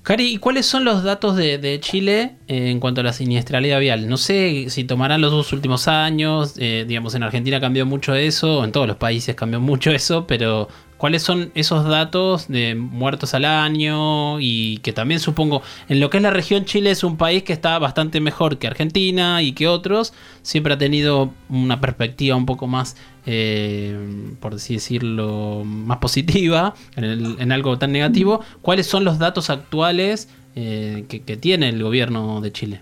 Cari, 0.07 0.35
¿y 0.35 0.37
cuáles 0.37 0.65
son 0.65 0.85
los 0.85 1.03
datos 1.03 1.35
de, 1.35 1.79
Chile 1.81 2.37
en 2.47 2.79
cuanto 2.79 3.01
a 3.01 3.03
la 3.03 3.11
siniestralidad 3.11 3.77
vial? 3.81 4.07
No 4.07 4.15
sé 4.15 4.67
si 4.69 4.85
tomarán 4.85 5.19
los 5.19 5.33
dos 5.33 5.51
últimos 5.51 5.89
años, 5.89 6.53
eh, 6.59 6.85
digamos, 6.87 7.13
en 7.15 7.23
Argentina 7.23 7.59
cambió 7.59 7.85
mucho 7.85 8.15
eso, 8.15 8.63
en 8.63 8.71
todos 8.71 8.87
los 8.87 8.95
países 8.95 9.35
cambió 9.35 9.59
mucho 9.59 9.91
eso, 9.91 10.25
pero 10.25 10.69
cuáles 10.97 11.23
son 11.23 11.51
esos 11.55 11.85
datos 11.85 12.47
de 12.47 12.75
muertos 12.75 13.33
al 13.33 13.45
año 13.45 14.39
y 14.39 14.79
que 14.79 14.93
también 14.93 15.19
supongo 15.19 15.61
en 15.87 15.99
lo 15.99 16.09
que 16.09 16.17
es 16.17 16.23
la 16.23 16.31
región 16.31 16.65
Chile 16.65 16.91
es 16.91 17.03
un 17.03 17.17
país 17.17 17.43
que 17.43 17.53
está 17.53 17.79
bastante 17.79 18.19
mejor 18.19 18.57
que 18.57 18.67
Argentina 18.67 19.41
y 19.41 19.53
que 19.53 19.67
otros, 19.67 20.13
siempre 20.41 20.73
ha 20.73 20.77
tenido 20.77 21.31
una 21.49 21.79
perspectiva 21.79 22.35
un 22.35 22.45
poco 22.45 22.67
más, 22.67 22.97
eh, 23.25 24.35
por 24.39 24.55
así 24.55 24.75
decirlo, 24.75 25.63
más 25.65 25.97
positiva 25.97 26.73
en, 26.95 27.51
algo 27.51 27.77
tan 27.77 27.91
negativo. 27.91 28.41
¿Cuáles 28.61 28.87
son 28.87 29.03
los 29.03 29.19
datos 29.19 29.49
actuales 29.49 30.29
eh, 30.55 31.05
que, 31.07 31.37
tiene 31.37 31.69
el 31.69 31.81
gobierno 31.81 32.41
de 32.41 32.51
Chile? 32.51 32.81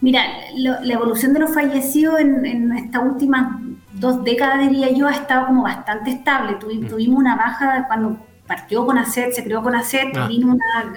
Mira, 0.00 0.24
la 0.56 0.92
evolución 0.92 1.32
de 1.32 1.40
los 1.40 1.54
fallecidos 1.54 2.20
en, 2.20 2.44
en 2.44 2.72
esta 2.72 3.00
última 3.00 3.60
dos 3.98 4.22
décadas, 4.24 4.60
diría 4.60 4.90
yo, 4.90 5.08
ha 5.08 5.12
estado 5.12 5.46
como 5.46 5.62
bastante 5.62 6.10
estable. 6.10 6.56
Mm. 6.56 6.88
Tuvimos, 6.88 7.18
una 7.18 7.36
baja 7.36 7.86
cuando 7.86 8.18
partió 8.46 8.86
con 8.86 8.98
ACET, 8.98 9.32
se 9.32 9.44
creó 9.44 9.62
con 9.62 9.74
ACET, 9.74 10.16
ah. 10.16 10.28
vino 10.28 10.54
una, 10.54 10.94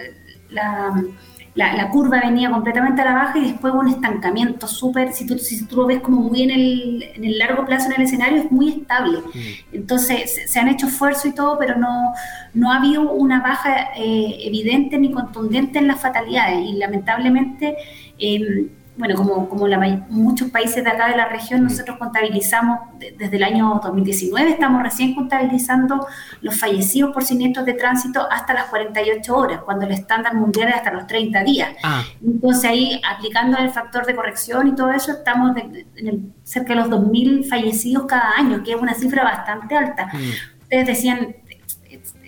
la, 1.56 1.89
curva 1.89 2.22
venía 2.22 2.51
completamente 2.51 3.01
a 3.01 3.06
la 3.06 3.13
baja 3.13 3.39
y 3.39 3.51
después 3.51 3.74
hubo 3.74 3.82
un 3.82 3.89
estancamiento 3.89 4.68
súper, 4.68 5.13
si 5.13 5.25
tú, 5.25 5.38
si 5.38 5.65
tú 5.65 5.77
lo 5.77 5.88
ves 5.88 6.00
como 6.00 6.22
muy 6.22 6.44
en 6.44 6.51
el, 6.51 7.03
en 7.15 7.25
el 7.25 7.38
largo 7.38 7.65
plazo 7.65 7.88
en 7.88 7.94
el 7.94 8.01
escenario, 8.03 8.38
es 8.38 8.51
muy 8.51 8.70
estable. 8.70 9.20
Mm. 9.20 9.75
Entonces 9.75 10.39
se, 10.46 10.60
han 10.60 10.68
hecho 10.68 10.88
esfuerzos 10.88 11.25
y 11.25 11.34
todo, 11.34 11.58
pero 11.58 11.77
no, 11.77 12.13
no 12.53 12.72
ha 12.72 12.77
habido 12.77 13.12
una 13.12 13.41
baja 13.41 13.94
eh, 13.96 14.38
evidente 14.44 14.98
ni 14.98 15.12
contundente 15.12 15.79
en 15.79 15.88
las 15.88 16.00
fatalidades 16.00 16.60
y 16.68 16.74
lamentablemente... 16.74 17.77
Eh, 18.18 18.70
bueno, 19.00 19.15
como, 19.15 19.48
como 19.48 19.65
la, 19.65 19.79
muchos 20.10 20.50
países 20.50 20.84
de 20.84 20.89
acá 20.89 21.08
de 21.08 21.15
la 21.15 21.29
región, 21.29 21.63
nosotros 21.63 21.98
contabilizamos 21.98 22.79
desde 23.18 23.38
el 23.38 23.44
año 23.44 23.79
2019, 23.82 24.51
estamos 24.51 24.84
recién 24.84 25.15
contabilizando 25.15 26.06
los 26.41 26.60
fallecidos 26.60 27.13
por 27.13 27.24
siniestros 27.24 27.65
de 27.65 27.75
tránsito 27.75 28.29
hasta 28.29 28.53
las 28.53 28.65
48 28.65 29.34
horas, 29.34 29.62
cuando 29.63 29.86
el 29.86 29.94
estándar 29.94 30.36
mundial 30.36 30.68
es 30.68 30.75
hasta 30.75 30.91
los 30.91 31.08
30 31.08 31.44
días. 31.46 31.70
Ah. 31.82 32.03
Entonces 32.22 32.65
ahí, 32.65 33.01
aplicando 33.10 33.58
el 33.58 33.70
factor 33.70 34.06
de 34.06 34.15
corrección 34.15 34.68
y 34.68 34.75
todo 34.75 34.91
eso, 34.91 35.13
estamos 35.13 35.56
en 35.96 36.34
cerca 36.44 36.74
de 36.74 36.82
los 36.82 36.89
2.000 36.89 37.48
fallecidos 37.48 38.06
cada 38.06 38.32
año, 38.38 38.62
que 38.63 38.74
es 38.74 38.82
una 38.82 38.94
cifra 38.94 39.24
bastante 39.24 39.77
alta. 39.77 40.08
Mm. 40.08 40.63
Ustedes 40.63 40.88
decían, 40.88 41.36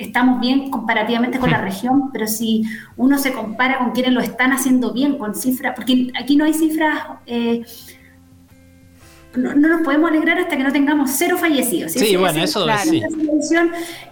estamos 0.02 0.40
bien 0.40 0.70
comparativamente 0.70 1.40
con 1.40 1.52
la 1.52 1.60
región, 1.60 2.12
pero 2.12 2.28
si 2.28 2.64
uno 2.98 3.18
se 3.18 3.34
compara 3.34 3.80
con 3.80 3.92
quienes 3.92 4.14
lo 4.14 4.22
están 4.22 4.52
haciendo 4.52 4.94
bien, 4.94 5.18
con 5.18 5.36
cifras, 5.36 5.74
porque 5.76 6.12
aquí 6.20 6.36
no 6.36 6.46
hay 6.46 6.54
cifras, 6.54 7.00
eh, 7.26 7.64
no, 9.36 9.56
nos 9.56 9.82
podemos 9.82 10.10
alegrar 10.10 10.38
hasta 10.40 10.58
que 10.58 10.64
no 10.64 10.72
tengamos 10.72 11.12
cero 11.12 11.38
fallecidos. 11.38 11.94
Sí, 11.94 12.16
bueno, 12.18 12.44
eso 12.44 12.66
sí. 12.84 13.02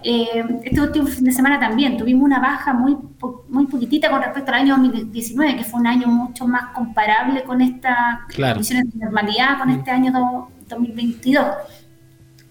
Eh, 0.02 0.44
este 0.64 0.80
último 0.80 1.06
fin 1.06 1.24
de 1.24 1.32
semana 1.32 1.60
también 1.60 1.96
tuvimos 1.98 2.24
una 2.24 2.40
baja 2.40 2.72
muy, 2.72 2.96
muy 3.48 3.66
poquitita 3.66 4.10
con 4.10 4.22
respecto 4.22 4.50
al 4.52 4.62
año 4.62 4.76
2019, 4.76 5.56
que 5.56 5.64
fue 5.64 5.80
un 5.80 5.86
año 5.86 6.06
mucho 6.06 6.46
más 6.46 6.74
comparable 6.74 7.42
con 7.42 7.60
estas 7.60 8.20
condiciones 8.34 8.92
de 8.92 8.98
normalidad, 8.98 9.58
con 9.58 9.70
este 9.70 9.90
año 9.90 10.48
2022. 10.68 11.46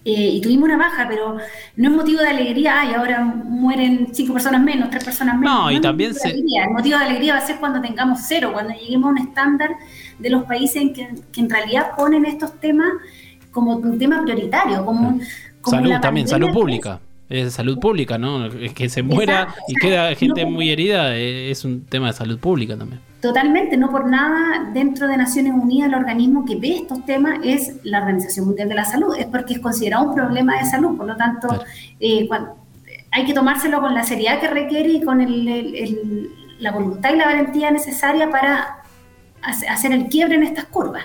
Eh, 0.02 0.30
y 0.34 0.40
tuvimos 0.40 0.64
una 0.64 0.78
baja, 0.78 1.06
pero 1.08 1.36
no 1.76 1.90
es 1.90 1.94
motivo 1.94 2.20
de 2.20 2.28
alegría, 2.28 2.90
y 2.90 2.94
ahora 2.94 3.22
mueren 3.22 4.08
cinco 4.12 4.32
personas 4.32 4.62
menos, 4.62 4.88
tres 4.88 5.04
personas 5.04 5.38
menos. 5.38 5.54
No, 5.54 5.70
y 5.70 5.78
también 5.78 6.14
se... 6.14 6.30
El 6.30 6.44
motivo 6.70 6.98
de 6.98 7.04
alegría 7.04 7.34
va 7.34 7.40
a 7.40 7.46
ser 7.46 7.56
cuando 7.56 7.82
tengamos 7.82 8.20
cero, 8.26 8.50
cuando 8.54 8.72
lleguemos 8.72 9.08
a 9.08 9.10
un 9.10 9.18
estándar 9.18 9.70
de 10.18 10.30
los 10.30 10.44
países 10.44 10.76
en 10.76 10.94
que, 10.94 11.08
en 11.36 11.50
realidad 11.50 11.90
ponen 11.98 12.24
estos 12.24 12.58
temas 12.60 12.88
como 13.50 13.76
un 13.76 13.98
tema 13.98 14.22
prioritario, 14.22 14.86
como, 14.86 15.20
salud 15.64 15.92
también, 16.00 16.26
salud 16.26 16.50
pública. 16.50 17.00
Es 17.28 17.52
salud 17.52 17.78
pública, 17.78 18.18
¿no? 18.18 18.48
Que 18.74 18.88
se 18.88 19.02
muera 19.02 19.54
y 19.68 19.74
queda 19.74 20.12
gente 20.16 20.44
muy 20.46 20.70
herida 20.70 21.16
eh, 21.16 21.50
es 21.50 21.64
un 21.64 21.84
tema 21.84 22.08
de 22.08 22.12
salud 22.14 22.38
pública 22.38 22.76
también. 22.76 23.00
Totalmente, 23.20 23.76
no 23.76 23.90
por 23.90 24.08
nada 24.08 24.70
dentro 24.72 25.06
de 25.06 25.16
Naciones 25.16 25.52
Unidas 25.52 25.88
el 25.88 25.94
organismo 25.94 26.44
que 26.46 26.56
ve 26.56 26.76
estos 26.76 27.04
temas 27.04 27.40
es 27.44 27.76
la 27.84 27.98
Organización 27.98 28.46
Mundial 28.46 28.68
de 28.70 28.74
la 28.74 28.84
Salud, 28.84 29.14
es 29.18 29.26
porque 29.26 29.54
es 29.54 29.60
considerado 29.60 30.08
un 30.08 30.14
problema 30.14 30.58
de 30.58 30.64
salud, 30.64 30.96
por 30.96 31.06
lo 31.06 31.16
tanto 31.16 31.48
eh, 31.98 32.26
hay 33.10 33.24
que 33.26 33.34
tomárselo 33.34 33.80
con 33.80 33.92
la 33.92 34.04
seriedad 34.04 34.40
que 34.40 34.48
requiere 34.48 34.88
y 34.88 35.02
con 35.02 35.18
la 36.60 36.72
voluntad 36.72 37.12
y 37.12 37.16
la 37.16 37.26
valentía 37.26 37.70
necesaria 37.70 38.30
para 38.30 38.82
hacer 39.42 39.92
el 39.92 40.06
quiebre 40.06 40.36
en 40.36 40.44
estas 40.44 40.64
curvas. 40.66 41.04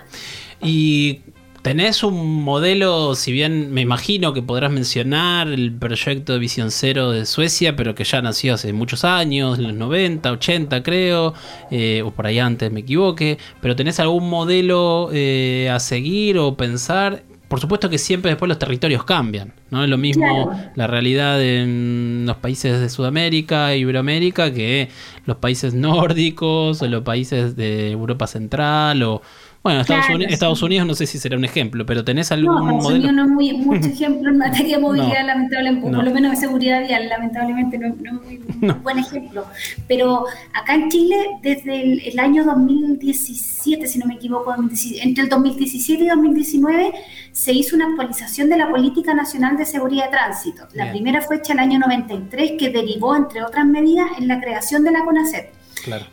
Y 0.62 1.22
tenés 1.65 2.03
un 2.03 2.43
modelo, 2.43 3.15
si 3.15 3.31
bien 3.31 3.74
me 3.74 3.81
imagino 3.81 4.34
que 4.34 4.43
podrás 4.43 4.72
mencionar 4.72 5.48
el 5.48 5.74
proyecto 5.74 6.34
de 6.34 6.38
Visión 6.38 6.69
Cero 6.69 7.10
de 7.10 7.25
Suecia, 7.25 7.75
pero 7.75 7.95
que 7.95 8.03
ya 8.03 8.22
nació 8.22 8.53
hace 8.53 8.72
muchos 8.72 9.03
años, 9.03 9.57
en 9.57 9.63
los 9.63 9.74
90, 9.74 10.31
80 10.31 10.84
creo, 10.84 11.34
eh, 11.72 12.03
o 12.05 12.12
por 12.12 12.27
ahí 12.27 12.38
antes 12.38 12.72
me 12.72 12.81
equivoque, 12.81 13.39
pero 13.62 13.75
tenés 13.75 14.00
algún 14.00 14.29
modelo 14.29 15.10
eh, 15.12 15.67
a 15.74 15.79
seguir 15.79 16.38
o 16.38 16.55
pensar 16.55 17.24
por 17.48 17.60
supuesto 17.60 17.89
que 17.89 18.00
siempre 18.00 18.31
después 18.31 18.50
los 18.50 18.57
territorios 18.57 19.03
cambian, 19.03 19.53
¿no? 19.69 19.84
Es 19.84 19.89
lo 19.89 19.98
mismo 19.98 20.51
la 20.75 20.88
realidad 20.88 21.41
en 21.41 22.24
los 22.25 22.38
países 22.38 22.79
de 22.79 22.89
Sudamérica, 22.89 23.75
Iberoamérica, 23.75 24.51
que 24.51 24.89
los 25.25 25.38
países 25.38 25.74
nórdicos 25.75 26.81
o 26.81 26.88
los 26.88 27.03
países 27.03 27.55
de 27.55 27.91
Europa 27.91 28.25
Central 28.27 29.03
o, 29.03 29.22
bueno, 29.65 29.81
Estados, 29.81 30.62
Unidos, 30.62 30.86
no 30.86 30.93
sé 30.93 31.07
si 31.07 31.17
será 31.17 31.36
un 31.36 31.43
ejemplo, 31.43 31.88
pero 31.88 32.05
tenés 32.05 32.31
algún 32.31 32.53
no, 32.53 32.69
Estados 32.69 32.93
Unidos 32.93 33.13
no 33.13 33.24
es 33.24 33.29
muy, 33.29 33.53
mucho 33.53 33.88
ejemplo 33.88 34.29
en 34.29 34.38
materia 34.38 34.75
de 34.77 34.81
movilidad, 34.84 35.25
lamentablemente, 35.25 35.89
por 35.89 36.03
lo 36.03 36.12
menos 36.12 36.31
de 36.34 36.38
seguridad 36.38 36.86
vial, 36.86 37.10
lamentablemente 37.10 37.79
no, 37.79 37.88
es 37.88 37.98
muy, 37.98 38.39
buen 38.84 39.00
ejemplo. 39.00 39.43
Pero 39.88 40.25
acá 40.53 40.75
en 40.75 40.88
Chile, 40.89 41.15
desde 41.41 42.10
el, 42.10 42.19
año 42.19 42.45
2017, 42.45 43.88
si 43.88 43.98
no 43.98 44.05
me 44.05 44.13
equivoco, 44.13 44.53
entre 44.55 45.24
el 45.24 45.29
2017 45.29 46.03
y 46.03 46.07
2019, 46.10 46.93
se 47.31 47.51
hizo 47.51 47.75
una 47.75 47.88
actualización 47.88 48.51
de 48.51 48.57
la 48.57 48.69
Política 48.69 49.15
Nacional 49.15 49.57
de 49.57 49.65
Seguridad 49.65 50.05
de 50.05 50.12
Tránsito. 50.12 50.67
La 50.75 50.91
primera 50.91 51.22
fue 51.22 51.38
hecha 51.38 51.53
en 51.53 51.60
el 51.60 51.65
año 51.65 51.79
93, 51.79 52.51
que 52.60 52.69
derivó, 52.69 53.15
entre 53.15 53.41
otras 53.41 53.65
medidas, 53.65 54.10
en 54.19 54.27
la 54.27 54.39
creación 54.39 54.84
de 54.84 54.91
la 54.91 55.03
CONACET. 55.03 55.64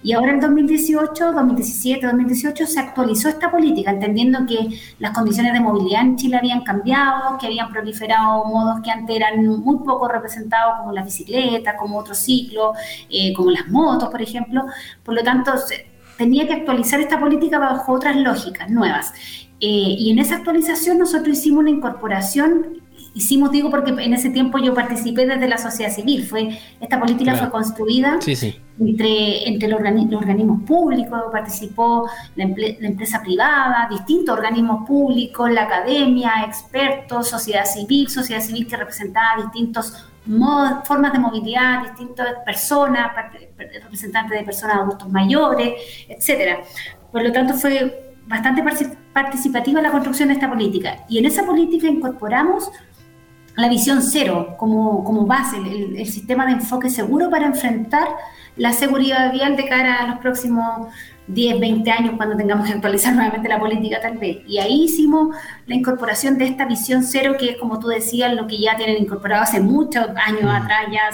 Y 0.03 0.13
ahora 0.13 0.33
en 0.33 0.41
2018, 0.41 1.33
2017, 1.33 2.07
2018 2.07 2.67
se 2.67 2.81
actualizó 2.81 3.29
esta 3.29 3.51
política, 3.51 3.91
entendiendo 3.91 4.47
que 4.47 4.79
las 4.99 5.13
condiciones 5.13 5.53
de 5.53 5.61
movilidad 5.61 6.03
en 6.03 6.17
Chile 6.17 6.37
habían 6.37 6.63
cambiado, 6.63 7.39
que 7.39 7.47
habían 7.47 7.71
proliferado 7.71 8.45
modos 8.45 8.81
que 8.83 8.91
antes 8.91 9.17
eran 9.17 9.47
muy 9.47 9.79
poco 9.79 10.09
representados, 10.09 10.79
como 10.81 10.93
las 10.93 11.05
bicicletas, 11.05 11.77
como 11.79 11.99
otros 11.99 12.19
ciclos, 12.19 12.77
eh, 13.09 13.33
como 13.35 13.51
las 13.51 13.69
motos, 13.69 14.09
por 14.11 14.21
ejemplo. 14.21 14.65
Por 15.03 15.15
lo 15.15 15.23
tanto, 15.23 15.53
tenía 16.17 16.47
que 16.47 16.55
actualizar 16.55 17.01
esta 17.01 17.19
política 17.19 17.59
bajo 17.59 17.93
otras 17.93 18.17
lógicas 18.17 18.71
nuevas. 18.71 19.13
Eh, 19.61 19.95
y 19.99 20.11
en 20.11 20.19
esa 20.19 20.37
actualización 20.37 20.99
nosotros 20.99 21.39
hicimos 21.39 21.61
una 21.61 21.71
incorporación 21.71 22.82
hicimos, 23.15 23.51
digo, 23.51 23.71
porque 23.71 23.91
en 23.91 24.15
ese 24.15 24.31
tiempo 24.31 24.59
yo 24.59 24.75
participé 24.75 25.27
desde 25.27 25.49
la 25.49 25.59
sociedad 25.59 25.93
civil. 25.93 26.25
Fue, 26.25 26.59
esta 26.81 26.99
política 26.99 27.37
fue 27.37 27.51
construida 27.51 28.19
entre, 28.79 29.49
entre 29.49 29.69
los, 29.69 29.81
organismos 29.81 30.63
públicos, 30.63 31.21
participó 31.31 32.09
la, 32.37 32.45
empresa 32.45 33.21
privada, 33.23 33.89
distintos 33.91 34.37
organismos 34.37 34.87
públicos, 34.87 35.51
la 35.51 35.65
academia, 35.65 36.45
expertos, 36.47 37.29
sociedad 37.29 37.65
civil, 37.65 38.09
sociedad 38.09 38.41
civil 38.41 38.67
que 38.67 38.77
representaba 38.77 39.43
distintos 39.43 40.07
modos, 40.25 40.87
formas 40.87 41.13
de 41.13 41.19
movilidad, 41.19 41.83
distintas 41.83 42.37
personas, 42.45 43.13
representantes 43.57 44.39
de 44.39 44.45
personas 44.45 44.77
adultos 44.77 45.09
mayores, 45.09 45.75
etcétera. 46.09 46.61
Por 47.11 47.23
lo 47.23 47.33
tanto, 47.33 47.55
fue 47.55 48.15
bastante 48.27 48.63
participativa 49.13 49.83
la 49.83 49.91
construcción 49.91 50.29
de 50.29 50.35
esta 50.35 50.49
política. 50.49 51.05
Y 51.09 51.19
en 51.19 51.27
esa 51.27 51.45
política 51.45 51.89
incorporamos 51.89 52.71
la 53.57 53.69
visión 53.69 54.03
cero 54.03 54.57
como, 54.59 55.05
como 55.05 55.27
base, 55.27 55.57
el, 55.57 56.07
sistema 56.07 56.47
de 56.47 56.53
enfoque 56.53 56.89
seguro 56.89 57.31
para 57.31 57.47
enfrentar 57.47 58.09
la 58.57 58.73
seguridad 58.73 59.33
vial 59.33 59.57
de 59.57 59.67
cara 59.67 60.03
a 60.03 60.07
los 60.09 60.19
próximos 60.19 60.89
10, 61.27 61.61
20 61.61 61.91
años 61.91 62.15
cuando 62.17 62.37
tengamos 62.37 62.67
que 62.67 62.75
actualizar 62.75 63.15
nuevamente 63.15 63.49
la 63.49 63.59
política 63.59 64.01
tal 64.01 64.19
vez. 64.19 64.39
Y 64.47 64.59
ahí 64.59 64.85
hicimos 64.85 65.35
la 65.67 65.75
incorporación 65.75 66.39
de 66.39 66.47
esta 66.47 66.65
visión 66.65 67.03
cero 67.03 67.37
que 67.39 67.51
es 67.51 67.57
como 67.57 67.79
tú 67.79 67.89
decías, 67.89 68.35
lo 68.35 68.47
que 68.47 68.59
ya 68.59 68.77
tienen 68.77 69.03
incorporado 69.03 69.43
hace 69.43 69.61
muchos 69.61 70.07
años 70.17 70.45
atrás, 70.45 70.87
ya 70.91 71.11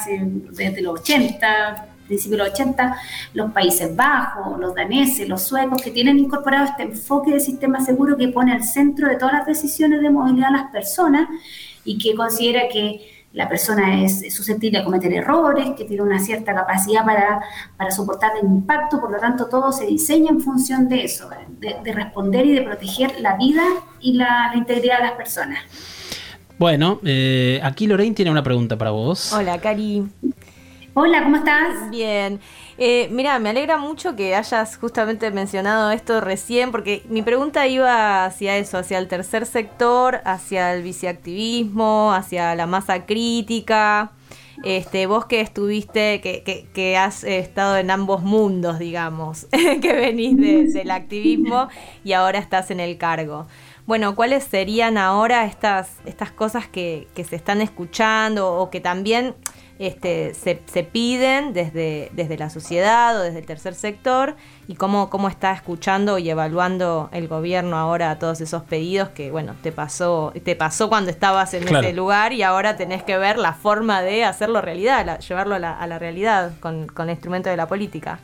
desde 0.52 0.80
los 0.80 1.00
80, 1.00 1.86
principios 2.06 2.38
de 2.38 2.44
los 2.44 2.54
80, 2.54 2.96
los 3.34 3.52
Países 3.52 3.94
Bajos, 3.94 4.58
los 4.58 4.74
daneses, 4.74 5.28
los 5.28 5.42
suecos, 5.42 5.82
que 5.82 5.90
tienen 5.90 6.18
incorporado 6.18 6.64
este 6.64 6.84
enfoque 6.84 7.32
de 7.32 7.40
sistema 7.40 7.84
seguro 7.84 8.16
que 8.16 8.28
pone 8.28 8.52
al 8.52 8.64
centro 8.64 9.08
de 9.08 9.16
todas 9.16 9.34
las 9.34 9.46
decisiones 9.46 10.00
de 10.00 10.10
movilidad 10.10 10.48
a 10.48 10.52
las 10.52 10.70
personas 10.70 11.28
y 11.88 11.96
que 11.96 12.14
considera 12.14 12.68
que 12.70 13.00
la 13.32 13.48
persona 13.48 14.02
es 14.04 14.34
susceptible 14.34 14.78
a 14.78 14.84
cometer 14.84 15.12
errores, 15.12 15.70
que 15.76 15.84
tiene 15.84 16.02
una 16.02 16.18
cierta 16.18 16.54
capacidad 16.54 17.04
para, 17.04 17.40
para 17.76 17.90
soportar 17.90 18.32
el 18.40 18.46
impacto, 18.46 19.00
por 19.00 19.10
lo 19.10 19.18
tanto 19.18 19.46
todo 19.46 19.72
se 19.72 19.86
diseña 19.86 20.30
en 20.30 20.40
función 20.40 20.88
de 20.88 21.04
eso, 21.04 21.30
de, 21.58 21.92
responder 21.92 22.44
y 22.46 22.52
de 22.52 22.62
proteger 22.62 23.20
la 23.20 23.36
vida 23.36 23.62
y 24.00 24.14
la, 24.14 24.52
integridad 24.54 24.98
de 24.98 25.04
las 25.04 25.12
personas. 25.12 25.60
Bueno, 26.58 27.00
eh, 27.04 27.60
aquí 27.62 27.86
Lorraine 27.86 28.14
tiene 28.14 28.30
una 28.30 28.42
pregunta 28.42 28.76
para 28.76 28.90
vos. 28.90 29.32
Hola, 29.32 29.58
Cari. 29.58 30.06
Hola, 30.94 31.22
¿cómo 31.22 31.36
estás? 31.36 31.90
Bien. 31.90 32.40
Eh, 32.76 33.08
mira, 33.10 33.38
me 33.38 33.50
alegra 33.50 33.76
mucho 33.76 34.16
que 34.16 34.34
hayas 34.34 34.76
justamente 34.76 35.30
mencionado 35.30 35.90
esto 35.90 36.20
recién, 36.20 36.70
porque 36.72 37.02
mi 37.08 37.22
pregunta 37.22 37.66
iba 37.66 38.24
hacia 38.24 38.56
eso, 38.56 38.78
hacia 38.78 38.98
el 38.98 39.06
tercer 39.06 39.46
sector, 39.46 40.20
hacia 40.24 40.74
el 40.74 40.82
viceactivismo, 40.82 42.12
hacia 42.12 42.54
la 42.54 42.66
masa 42.66 43.06
crítica. 43.06 44.12
Este, 44.64 45.06
vos 45.06 45.26
que 45.26 45.40
estuviste, 45.40 46.20
que, 46.20 46.66
que, 46.72 46.96
has 46.96 47.22
estado 47.22 47.76
en 47.76 47.92
ambos 47.92 48.24
mundos, 48.24 48.80
digamos, 48.80 49.46
que 49.82 49.92
venís 49.92 50.72
del 50.72 50.90
activismo 50.90 51.68
y 52.02 52.12
ahora 52.12 52.40
estás 52.40 52.72
en 52.72 52.80
el 52.80 52.98
cargo. 52.98 53.46
Bueno, 53.86 54.16
¿cuáles 54.16 54.42
serían 54.42 54.98
ahora 54.98 55.44
estas, 55.44 55.92
estas 56.06 56.32
cosas 56.32 56.66
que, 56.66 57.06
que 57.14 57.22
se 57.22 57.36
están 57.36 57.60
escuchando 57.60 58.52
o 58.52 58.68
que 58.68 58.80
también 58.80 59.36
este, 59.78 60.34
se, 60.34 60.60
se, 60.66 60.82
piden 60.82 61.52
desde, 61.52 62.10
desde 62.12 62.36
la 62.36 62.50
sociedad 62.50 63.18
o 63.18 63.22
desde 63.22 63.38
el 63.38 63.46
tercer 63.46 63.74
sector 63.74 64.36
y 64.66 64.74
cómo, 64.74 65.08
cómo 65.08 65.28
está 65.28 65.52
escuchando 65.52 66.18
y 66.18 66.28
evaluando 66.30 67.08
el 67.12 67.28
gobierno 67.28 67.76
ahora 67.76 68.18
todos 68.18 68.40
esos 68.40 68.62
pedidos 68.64 69.10
que 69.10 69.30
bueno 69.30 69.54
te 69.62 69.70
pasó 69.70 70.32
te 70.44 70.56
pasó 70.56 70.88
cuando 70.88 71.10
estabas 71.10 71.54
en 71.54 71.68
ese 71.68 71.92
lugar 71.92 72.32
y 72.32 72.42
ahora 72.42 72.76
tenés 72.76 73.02
que 73.02 73.18
ver 73.18 73.38
la 73.38 73.52
forma 73.52 74.02
de 74.02 74.24
hacerlo 74.24 74.60
realidad, 74.60 75.20
llevarlo 75.20 75.54
a 75.54 75.58
la, 75.58 75.72
a 75.72 75.86
la 75.86 75.98
realidad 75.98 76.52
con, 76.60 76.86
con 76.86 77.08
el 77.08 77.14
instrumento 77.14 77.48
de 77.48 77.56
la 77.56 77.66
política. 77.66 78.20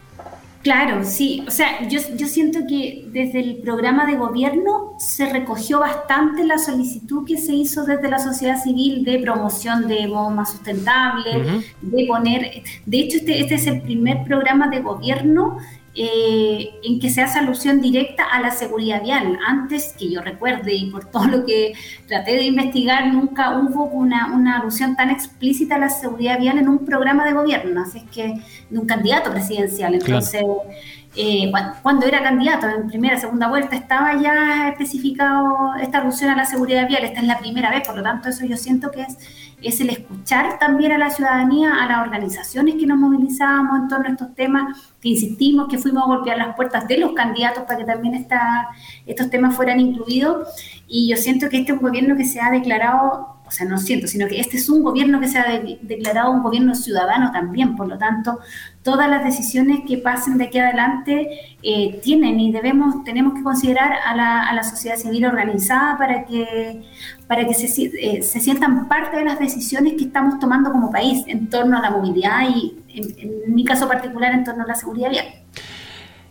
Claro, 0.65 1.05
sí. 1.05 1.45
O 1.47 1.51
sea, 1.51 1.87
yo, 1.89 2.01
yo 2.17 2.27
siento 2.27 2.61
que 2.67 3.05
desde 3.09 3.41
el 3.41 3.57
programa 3.59 4.07
de 4.07 4.17
gobierno 4.17 4.95
se 4.99 5.31
recogió 5.31 5.79
bastante 5.81 6.43
la 6.43 6.57
solicitud 6.57 7.27
que 7.27 7.37
se 7.37 7.53
hizo 7.53 7.85
desde 7.85 8.09
la 8.09 8.19
sociedad 8.19 8.57
civil 8.57 9.05
de 9.05 9.19
promoción 9.19 9.87
de 9.87 10.09
más 10.09 10.53
sustentables, 10.53 11.67
de 11.83 12.07
poner... 12.07 12.63
De 12.87 12.99
hecho, 12.99 13.19
este, 13.19 13.41
este 13.41 13.57
es 13.57 13.67
el 13.67 13.83
primer 13.83 14.25
programa 14.25 14.69
de 14.69 14.81
gobierno 14.81 15.59
eh, 15.97 16.71
en 16.83 16.99
que 16.99 17.09
se 17.09 17.21
hace 17.23 17.39
alusión 17.39 17.81
directa 17.81 18.25
a 18.25 18.41
la 18.41 18.51
seguridad 18.51 19.03
vial. 19.03 19.39
Antes 19.47 19.95
que 19.97 20.11
yo 20.11 20.21
recuerde 20.23 20.75
y 20.75 20.91
por 20.91 21.05
todo 21.05 21.27
lo 21.27 21.47
que 21.47 21.75
traté 22.09 22.33
de 22.33 22.43
investigar, 22.43 23.13
nunca 23.13 23.59
hubo 23.59 23.85
una, 23.85 24.35
una 24.35 24.59
alusión 24.59 24.97
tan 24.97 25.11
explícita 25.11 25.77
a 25.77 25.79
la 25.79 25.89
seguridad 25.89 26.39
vial 26.41 26.59
en 26.59 26.69
un 26.69 26.85
programa 26.85 27.25
de 27.25 27.33
gobierno, 27.33 27.83
así 27.83 27.99
es 27.99 28.05
que 28.11 28.41
de 28.71 28.79
un 28.79 28.87
candidato 28.87 29.31
presidencial. 29.31 29.95
Entonces, 29.95 30.43
eh, 31.17 31.51
cuando, 31.83 32.07
era 32.07 32.23
candidato 32.23 32.69
en 32.69 32.89
primera, 32.89 33.17
segunda 33.19 33.49
vuelta, 33.49 33.77
estaba 33.77 34.21
ya 34.21 34.69
especificado 34.69 35.75
esta 35.81 35.99
alusión 35.99 36.31
a 36.31 36.37
la 36.37 36.45
seguridad 36.45 36.89
vial. 36.89 37.05
Esta 37.05 37.21
es 37.21 37.27
la 37.27 37.39
primera 37.39 37.71
vez, 37.71 37.87
por 37.87 37.97
lo 37.97 38.03
tanto, 38.03 38.29
eso 38.29 38.45
yo 38.45 38.57
siento 38.57 38.91
que 38.91 39.03
es, 39.03 39.19
es 39.63 39.81
el 39.81 39.91
escuchar 39.91 40.59
también 40.59 40.93
a 40.93 40.99
la 40.99 41.11
ciudadanía, 41.11 41.83
a 41.83 41.87
las 41.87 42.01
organizaciones 42.01 42.75
que 42.75 42.87
nos 42.87 42.99
movilizábamos 42.99 43.79
en 43.81 43.89
torno 43.89 44.07
a 44.09 44.13
estos 44.13 44.35
temas, 44.35 44.93
que 45.01 45.11
insistimos, 45.11 45.69
que 45.69 45.79
fuimos 45.79 46.03
a 46.03 46.07
golpear 46.07 46.37
las 46.39 46.57
puertas 46.57 46.89
de 46.89 46.99
los 46.99 47.13
candidatos 47.13 47.63
para 47.65 47.79
que 47.79 47.85
también 47.85 48.15
esta, 48.15 48.69
estos 49.07 49.31
temas 49.31 49.55
fueran 49.55 49.79
incluidos. 49.79 50.49
Y 50.89 51.09
yo 51.09 51.17
siento 51.17 51.49
que 51.49 51.59
este 51.59 51.73
es 51.73 51.79
un 51.79 51.85
gobierno 51.85 52.17
que 52.17 52.25
se 52.25 52.41
ha 52.41 52.51
declarado 52.51 53.34
o 53.47 53.51
sea, 53.51 53.67
no 53.67 53.79
siento, 53.79 54.07
sino 54.07 54.27
que 54.27 54.41
este 54.41 54.57
es 54.57 54.69
un 54.71 54.83
gobierno 54.83 55.21
que 55.21 55.29
se 55.29 55.39
ha 55.39 55.61
declarado 55.83 56.33
un 56.33 56.43
gobierno 56.43 56.75
ciudadano 56.75 57.31
también, 57.31 57.77
por 57.77 57.87
lo 57.87 57.99
tanto, 57.99 58.39
todas 58.83 59.09
las 59.09 59.23
decisiones 59.23 59.81
que 59.87 59.99
pasen 59.99 60.39
de 60.39 60.45
aquí 60.45 60.59
adelante 60.59 61.29
eh, 61.63 62.01
tienen 62.03 62.41
y 62.41 62.53
debemos, 62.53 63.05
tenemos 63.05 63.35
que 63.35 63.43
considerar 63.43 63.93
a 64.07 64.17
la, 64.17 64.49
a 64.49 64.55
la 64.55 64.63
sociedad 64.63 64.97
civil 64.97 65.27
organizada 65.27 65.99
para 65.99 66.25
que, 66.25 66.83
para 67.27 67.47
que 67.47 67.53
se, 67.53 67.67
eh, 67.85 68.23
se, 68.23 68.41
sientan 68.41 68.89
parte 68.89 69.19
de 69.19 69.25
las 69.25 69.39
decisiones 69.39 69.95
que 69.95 70.05
estamos 70.05 70.39
tomando 70.39 70.73
como 70.73 70.91
país 70.91 71.23
en 71.27 71.49
torno 71.51 71.77
a 71.77 71.83
la 71.83 71.91
movilidad 71.91 72.49
y, 72.49 72.77
en, 72.95 73.55
mi 73.55 73.65
caso 73.65 73.87
particular, 73.87 74.33
en 74.33 74.45
torno 74.45 74.65
a 74.65 74.67
la 74.67 74.75
seguridad 74.75 75.11
vial. 75.11 75.27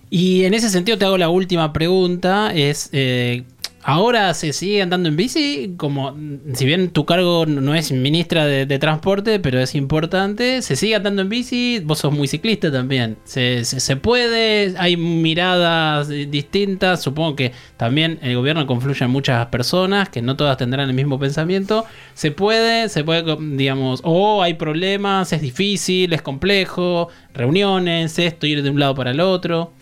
Y 0.10 0.46
en 0.46 0.54
ese 0.54 0.70
sentido 0.70 0.98
te 0.98 1.06
hago 1.06 1.18
la 1.18 1.30
última 1.30 1.74
pregunta, 1.74 2.52
es 2.54 2.90
eh, 2.92 3.44
Ahora 3.86 4.34
se 4.34 4.54
sigue 4.54 4.82
andando 4.82 5.10
en 5.10 5.18
bici, 5.18 5.74
como 5.76 6.16
si 6.54 6.66
bien 6.66 6.92
tu 6.92 7.06
cargo 7.06 7.46
no 7.46 7.76
es 7.76 7.92
ministra 7.92 8.46
de, 8.46 8.80
transporte, 8.80 9.40
pero 9.40 9.60
es 9.60 9.76
importante, 9.76 10.62
se 10.62 10.78
sigue 10.78 10.96
andando 10.96 11.22
en 11.22 11.30
bici, 11.30 11.82
vos 11.84 12.00
sos 12.00 12.14
muy 12.14 12.30
ciclista 12.30 12.72
también, 12.72 13.18
se, 13.26 13.66
se, 13.66 13.96
puede, 13.98 14.74
hay 14.78 14.96
miradas 14.96 16.08
distintas, 16.08 17.02
supongo 17.02 17.36
que 17.36 17.52
también 17.76 18.20
el 18.22 18.36
gobierno 18.38 18.66
confluye 18.66 19.04
en 19.04 19.12
muchas 19.12 19.48
personas, 19.48 20.08
que 20.08 20.22
no 20.22 20.38
todas 20.38 20.58
tendrán 20.58 20.88
el 20.90 20.96
mismo 20.96 21.20
pensamiento, 21.20 21.86
se 22.14 22.32
puede, 22.32 22.88
se 22.88 23.04
puede, 23.04 23.36
digamos, 23.38 24.00
o 24.06 24.42
hay 24.42 24.54
problemas, 24.54 25.34
es 25.34 25.42
difícil, 25.42 26.14
es 26.14 26.22
complejo, 26.22 27.10
reuniones, 27.34 28.18
esto, 28.18 28.48
ir 28.48 28.64
de 28.64 28.70
un 28.70 28.80
lado 28.80 28.96
para 28.96 29.12
el 29.12 29.20
otro. 29.20 29.74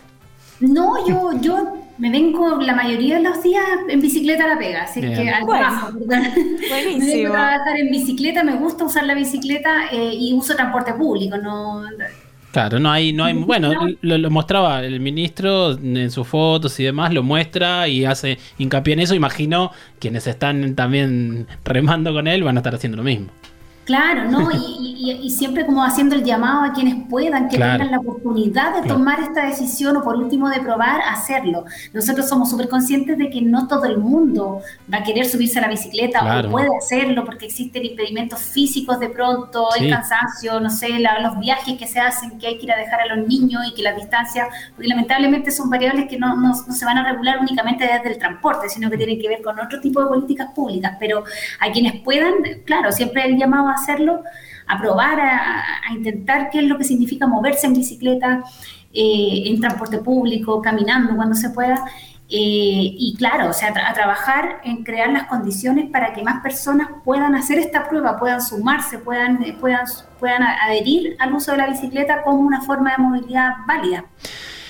No, 0.62 1.06
yo, 1.06 1.32
yo 1.40 1.82
me 1.98 2.10
vengo 2.10 2.60
la 2.60 2.74
mayoría 2.74 3.16
de 3.16 3.22
los 3.22 3.42
días 3.42 3.64
en 3.88 4.00
bicicleta 4.00 4.44
a 4.44 4.48
la 4.48 4.58
pega, 4.58 4.82
así 4.82 5.00
que 5.00 5.28
al 5.28 5.46
trabajo, 5.46 5.92
Buenísimo. 5.92 6.98
Me 6.98 7.16
vengo 7.16 7.34
a 7.34 7.48
trabajar 7.48 7.76
en 7.78 7.90
bicicleta, 7.90 8.42
me 8.42 8.54
gusta 8.56 8.84
usar 8.84 9.04
la 9.04 9.14
bicicleta 9.14 9.88
eh, 9.92 10.14
y 10.14 10.32
uso 10.32 10.54
transporte 10.54 10.94
público, 10.94 11.36
no... 11.36 11.82
Claro, 12.52 12.78
no 12.78 12.90
hay, 12.90 13.14
no 13.14 13.24
hay, 13.24 13.32
bueno, 13.32 13.72
lo, 14.02 14.30
mostraba 14.30 14.84
el 14.84 15.00
ministro 15.00 15.72
en 15.72 16.10
sus 16.10 16.28
fotos 16.28 16.78
y 16.80 16.84
demás, 16.84 17.12
lo 17.12 17.22
muestra 17.22 17.88
y 17.88 18.04
hace 18.04 18.38
hincapié 18.58 18.92
en 18.92 19.00
eso. 19.00 19.14
Imagino 19.14 19.70
quienes 19.98 20.26
están 20.26 20.74
también 20.74 21.46
remando 21.64 22.12
con 22.12 22.26
él 22.26 22.42
van 22.42 22.58
a 22.58 22.60
estar 22.60 22.74
haciendo 22.74 22.98
lo 22.98 23.04
mismo. 23.04 23.28
Claro, 23.84 24.24
¿no? 24.30 24.48
Y, 25.04 25.30
siempre 25.30 25.66
como 25.66 25.82
haciendo 25.82 26.14
el 26.14 26.22
llamado 26.22 26.62
a 26.62 26.72
quienes 26.72 26.94
puedan, 27.10 27.48
que 27.48 27.58
tengan 27.58 27.90
la 27.90 27.98
oportunidad 27.98 28.80
de 28.80 28.86
tomar 28.86 29.18
esta 29.18 29.46
decisión 29.46 29.96
o 29.96 30.04
por 30.04 30.14
último 30.14 30.48
de 30.48 30.60
probar, 30.60 31.00
hacerlo. 31.00 31.64
Nosotros 31.92 32.28
somos 32.28 32.50
súper 32.50 32.68
conscientes 32.68 33.18
de 33.18 33.28
que 33.28 33.42
no 33.42 33.66
todo 33.66 33.84
el 33.86 33.98
mundo 33.98 34.60
va 34.92 34.98
a 34.98 35.02
querer 35.02 35.26
subirse 35.26 35.58
a 35.58 35.62
la 35.62 35.68
bicicleta 35.68 36.44
o 36.46 36.50
puede 36.50 36.68
hacerlo 36.76 37.24
porque 37.24 37.46
existen 37.46 37.84
impedimentos 37.84 38.38
físicos 38.38 39.00
de 39.00 39.08
pronto, 39.08 39.70
el 39.76 39.90
cansancio, 39.90 40.60
no 40.60 40.70
sé, 40.70 40.88
los 41.20 41.40
viajes 41.40 41.76
que 41.76 41.88
se 41.88 41.98
hacen, 41.98 42.38
que 42.38 42.46
hay 42.46 42.58
que 42.58 42.66
ir 42.66 42.72
a 42.72 42.76
dejar 42.76 43.00
a 43.00 43.16
los 43.16 43.26
niños 43.26 43.62
y 43.66 43.74
que 43.74 43.82
las 43.82 43.96
distancias, 43.96 44.46
porque 44.76 44.88
lamentablemente 44.88 45.50
son 45.50 45.68
variables 45.68 46.06
que 46.08 46.16
no, 46.16 46.36
no 46.36 46.54
se 46.54 46.84
van 46.84 46.98
a 46.98 47.10
regular 47.10 47.38
únicamente 47.40 47.84
desde 47.84 48.12
el 48.12 48.18
transporte, 48.18 48.68
sino 48.68 48.88
que 48.88 48.96
tienen 48.96 49.20
que 49.20 49.28
ver 49.28 49.42
con 49.42 49.58
otro 49.58 49.80
tipo 49.80 50.00
de 50.00 50.06
políticas 50.06 50.50
públicas. 50.54 50.96
Pero 51.00 51.24
a 51.58 51.72
quienes 51.72 52.00
puedan, 52.02 52.34
claro, 52.64 52.92
siempre 52.92 53.24
el 53.24 53.36
llamado 53.36 53.71
hacerlo, 53.72 54.22
a 54.66 54.78
probar, 54.78 55.20
a, 55.20 55.92
intentar 55.92 56.50
qué 56.50 56.60
es 56.60 56.64
lo 56.64 56.78
que 56.78 56.84
significa 56.84 57.26
moverse 57.26 57.66
en 57.66 57.74
bicicleta, 57.74 58.42
eh, 58.92 59.44
en 59.46 59.60
transporte 59.60 59.98
público, 59.98 60.60
caminando 60.62 61.16
cuando 61.16 61.34
se 61.34 61.50
pueda. 61.50 61.84
Eh, 62.34 62.96
y 62.98 63.14
claro, 63.18 63.50
o 63.50 63.52
sea, 63.52 63.74
a 63.86 63.92
trabajar 63.92 64.62
en 64.64 64.84
crear 64.84 65.10
las 65.10 65.24
condiciones 65.24 65.90
para 65.90 66.14
que 66.14 66.22
más 66.22 66.42
personas 66.42 66.88
puedan 67.04 67.34
hacer 67.34 67.58
esta 67.58 67.86
prueba, 67.90 68.18
puedan 68.18 68.40
sumarse, 68.40 68.98
puedan, 68.98 69.42
eh, 69.42 69.54
puedan, 69.60 69.84
puedan 70.18 70.42
adherir 70.42 71.14
al 71.18 71.34
uso 71.34 71.52
de 71.52 71.58
la 71.58 71.66
bicicleta 71.66 72.22
como 72.22 72.40
una 72.40 72.62
forma 72.62 72.92
de 72.96 73.02
movilidad 73.02 73.50
válida. 73.66 74.06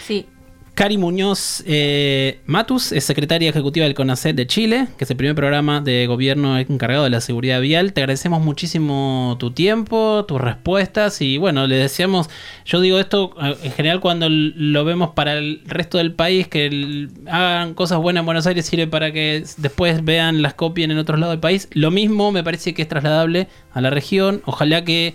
Sí, 0.04 0.28
Cari 0.74 0.96
Muñoz 0.96 1.62
eh, 1.66 2.40
Matus 2.46 2.92
es 2.92 3.04
secretaria 3.04 3.50
ejecutiva 3.50 3.84
del 3.84 3.94
CONACET 3.94 4.34
de 4.34 4.46
Chile, 4.46 4.88
que 4.96 5.04
es 5.04 5.10
el 5.10 5.18
primer 5.18 5.36
programa 5.36 5.82
de 5.82 6.06
gobierno 6.06 6.56
encargado 6.56 7.04
de 7.04 7.10
la 7.10 7.20
seguridad 7.20 7.60
vial. 7.60 7.92
Te 7.92 8.00
agradecemos 8.00 8.42
muchísimo 8.42 9.36
tu 9.38 9.50
tiempo, 9.50 10.24
tus 10.26 10.40
respuestas 10.40 11.20
y 11.20 11.36
bueno, 11.36 11.66
le 11.66 11.76
deseamos, 11.76 12.30
yo 12.64 12.80
digo 12.80 12.98
esto 12.98 13.34
eh, 13.42 13.54
en 13.64 13.72
general 13.72 14.00
cuando 14.00 14.28
lo 14.30 14.84
vemos 14.86 15.10
para 15.10 15.34
el 15.34 15.60
resto 15.66 15.98
del 15.98 16.14
país, 16.14 16.48
que 16.48 17.08
hagan 17.26 17.74
cosas 17.74 17.98
buenas 17.98 18.22
en 18.22 18.26
Buenos 18.26 18.46
Aires 18.46 18.64
sirve 18.64 18.86
para 18.86 19.12
que 19.12 19.44
después 19.58 20.02
vean, 20.02 20.40
las 20.40 20.54
copien 20.54 20.90
en 20.90 20.96
otros 20.96 21.20
lados 21.20 21.34
del 21.34 21.40
país. 21.40 21.68
Lo 21.72 21.90
mismo 21.90 22.32
me 22.32 22.42
parece 22.42 22.72
que 22.72 22.80
es 22.80 22.88
trasladable 22.88 23.46
a 23.74 23.82
la 23.82 23.90
región. 23.90 24.40
Ojalá 24.46 24.84
que... 24.84 25.14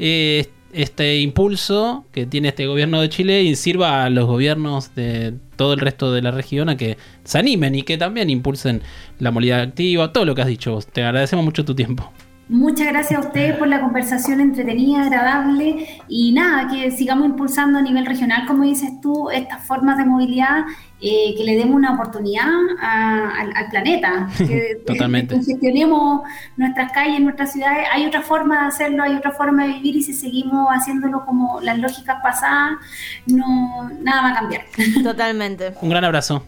Eh, 0.00 0.48
este 0.72 1.16
impulso 1.20 2.04
que 2.12 2.26
tiene 2.26 2.48
este 2.48 2.66
gobierno 2.66 3.00
de 3.00 3.08
Chile 3.08 3.42
y 3.42 3.56
sirva 3.56 4.04
a 4.04 4.10
los 4.10 4.26
gobiernos 4.26 4.94
de 4.94 5.34
todo 5.56 5.72
el 5.72 5.80
resto 5.80 6.12
de 6.12 6.22
la 6.22 6.30
región 6.30 6.68
a 6.68 6.76
que 6.76 6.98
se 7.24 7.38
animen 7.38 7.74
y 7.74 7.82
que 7.82 7.98
también 7.98 8.30
impulsen 8.30 8.82
la 9.18 9.30
movilidad 9.30 9.60
activa, 9.60 10.12
todo 10.12 10.24
lo 10.24 10.34
que 10.34 10.42
has 10.42 10.48
dicho. 10.48 10.78
Te 10.92 11.02
agradecemos 11.02 11.44
mucho 11.44 11.64
tu 11.64 11.74
tiempo. 11.74 12.12
Muchas 12.48 12.86
gracias 12.88 13.20
a 13.20 13.26
ustedes 13.26 13.56
por 13.56 13.68
la 13.68 13.80
conversación 13.80 14.40
entretenida, 14.40 15.02
agradable 15.02 15.86
y 16.08 16.32
nada, 16.32 16.66
que 16.68 16.90
sigamos 16.90 17.26
impulsando 17.26 17.78
a 17.78 17.82
nivel 17.82 18.06
regional, 18.06 18.46
como 18.46 18.64
dices 18.64 19.00
tú, 19.02 19.30
estas 19.30 19.66
formas 19.66 19.98
de 19.98 20.06
movilidad, 20.06 20.64
eh, 21.02 21.34
que 21.36 21.44
le 21.44 21.56
demos 21.56 21.76
una 21.76 21.92
oportunidad 21.92 22.48
al, 22.80 23.68
planeta, 23.70 24.28
que, 24.38 24.80
Totalmente. 24.86 25.36
gestionemos 25.36 26.22
nuestras 26.56 26.90
calles, 26.92 27.20
nuestras 27.20 27.52
ciudades. 27.52 27.86
Hay 27.92 28.06
otra 28.06 28.22
forma 28.22 28.62
de 28.62 28.66
hacerlo, 28.68 29.02
hay 29.02 29.14
otra 29.14 29.32
forma 29.32 29.66
de 29.66 29.74
vivir 29.74 29.96
y 29.96 30.02
si 30.02 30.14
seguimos 30.14 30.68
haciéndolo 30.70 31.26
como 31.26 31.60
las 31.60 31.78
lógicas 31.78 32.16
pasadas, 32.22 32.78
no, 33.26 33.90
nada 34.00 34.22
va 34.22 34.30
a 34.30 34.34
cambiar. 34.34 34.62
Totalmente. 35.02 35.74
Un 35.82 35.90
gran 35.90 36.04
abrazo. 36.04 36.46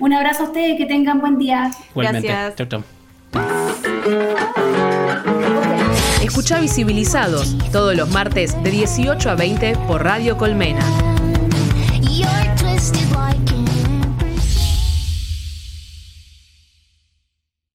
Un 0.00 0.12
abrazo 0.12 0.42
a 0.42 0.46
ustedes, 0.46 0.76
que 0.76 0.86
tengan 0.86 1.20
buen 1.20 1.38
día. 1.38 1.70
Gracias. 1.94 2.56
Chau, 2.56 2.66
chau. 2.66 2.82
Escucha 6.26 6.58
Visibilizados 6.58 7.54
todos 7.70 7.96
los 7.96 8.08
martes 8.10 8.60
de 8.64 8.72
18 8.72 9.30
a 9.30 9.36
20 9.36 9.76
por 9.86 10.02
Radio 10.02 10.36
Colmena. 10.36 10.84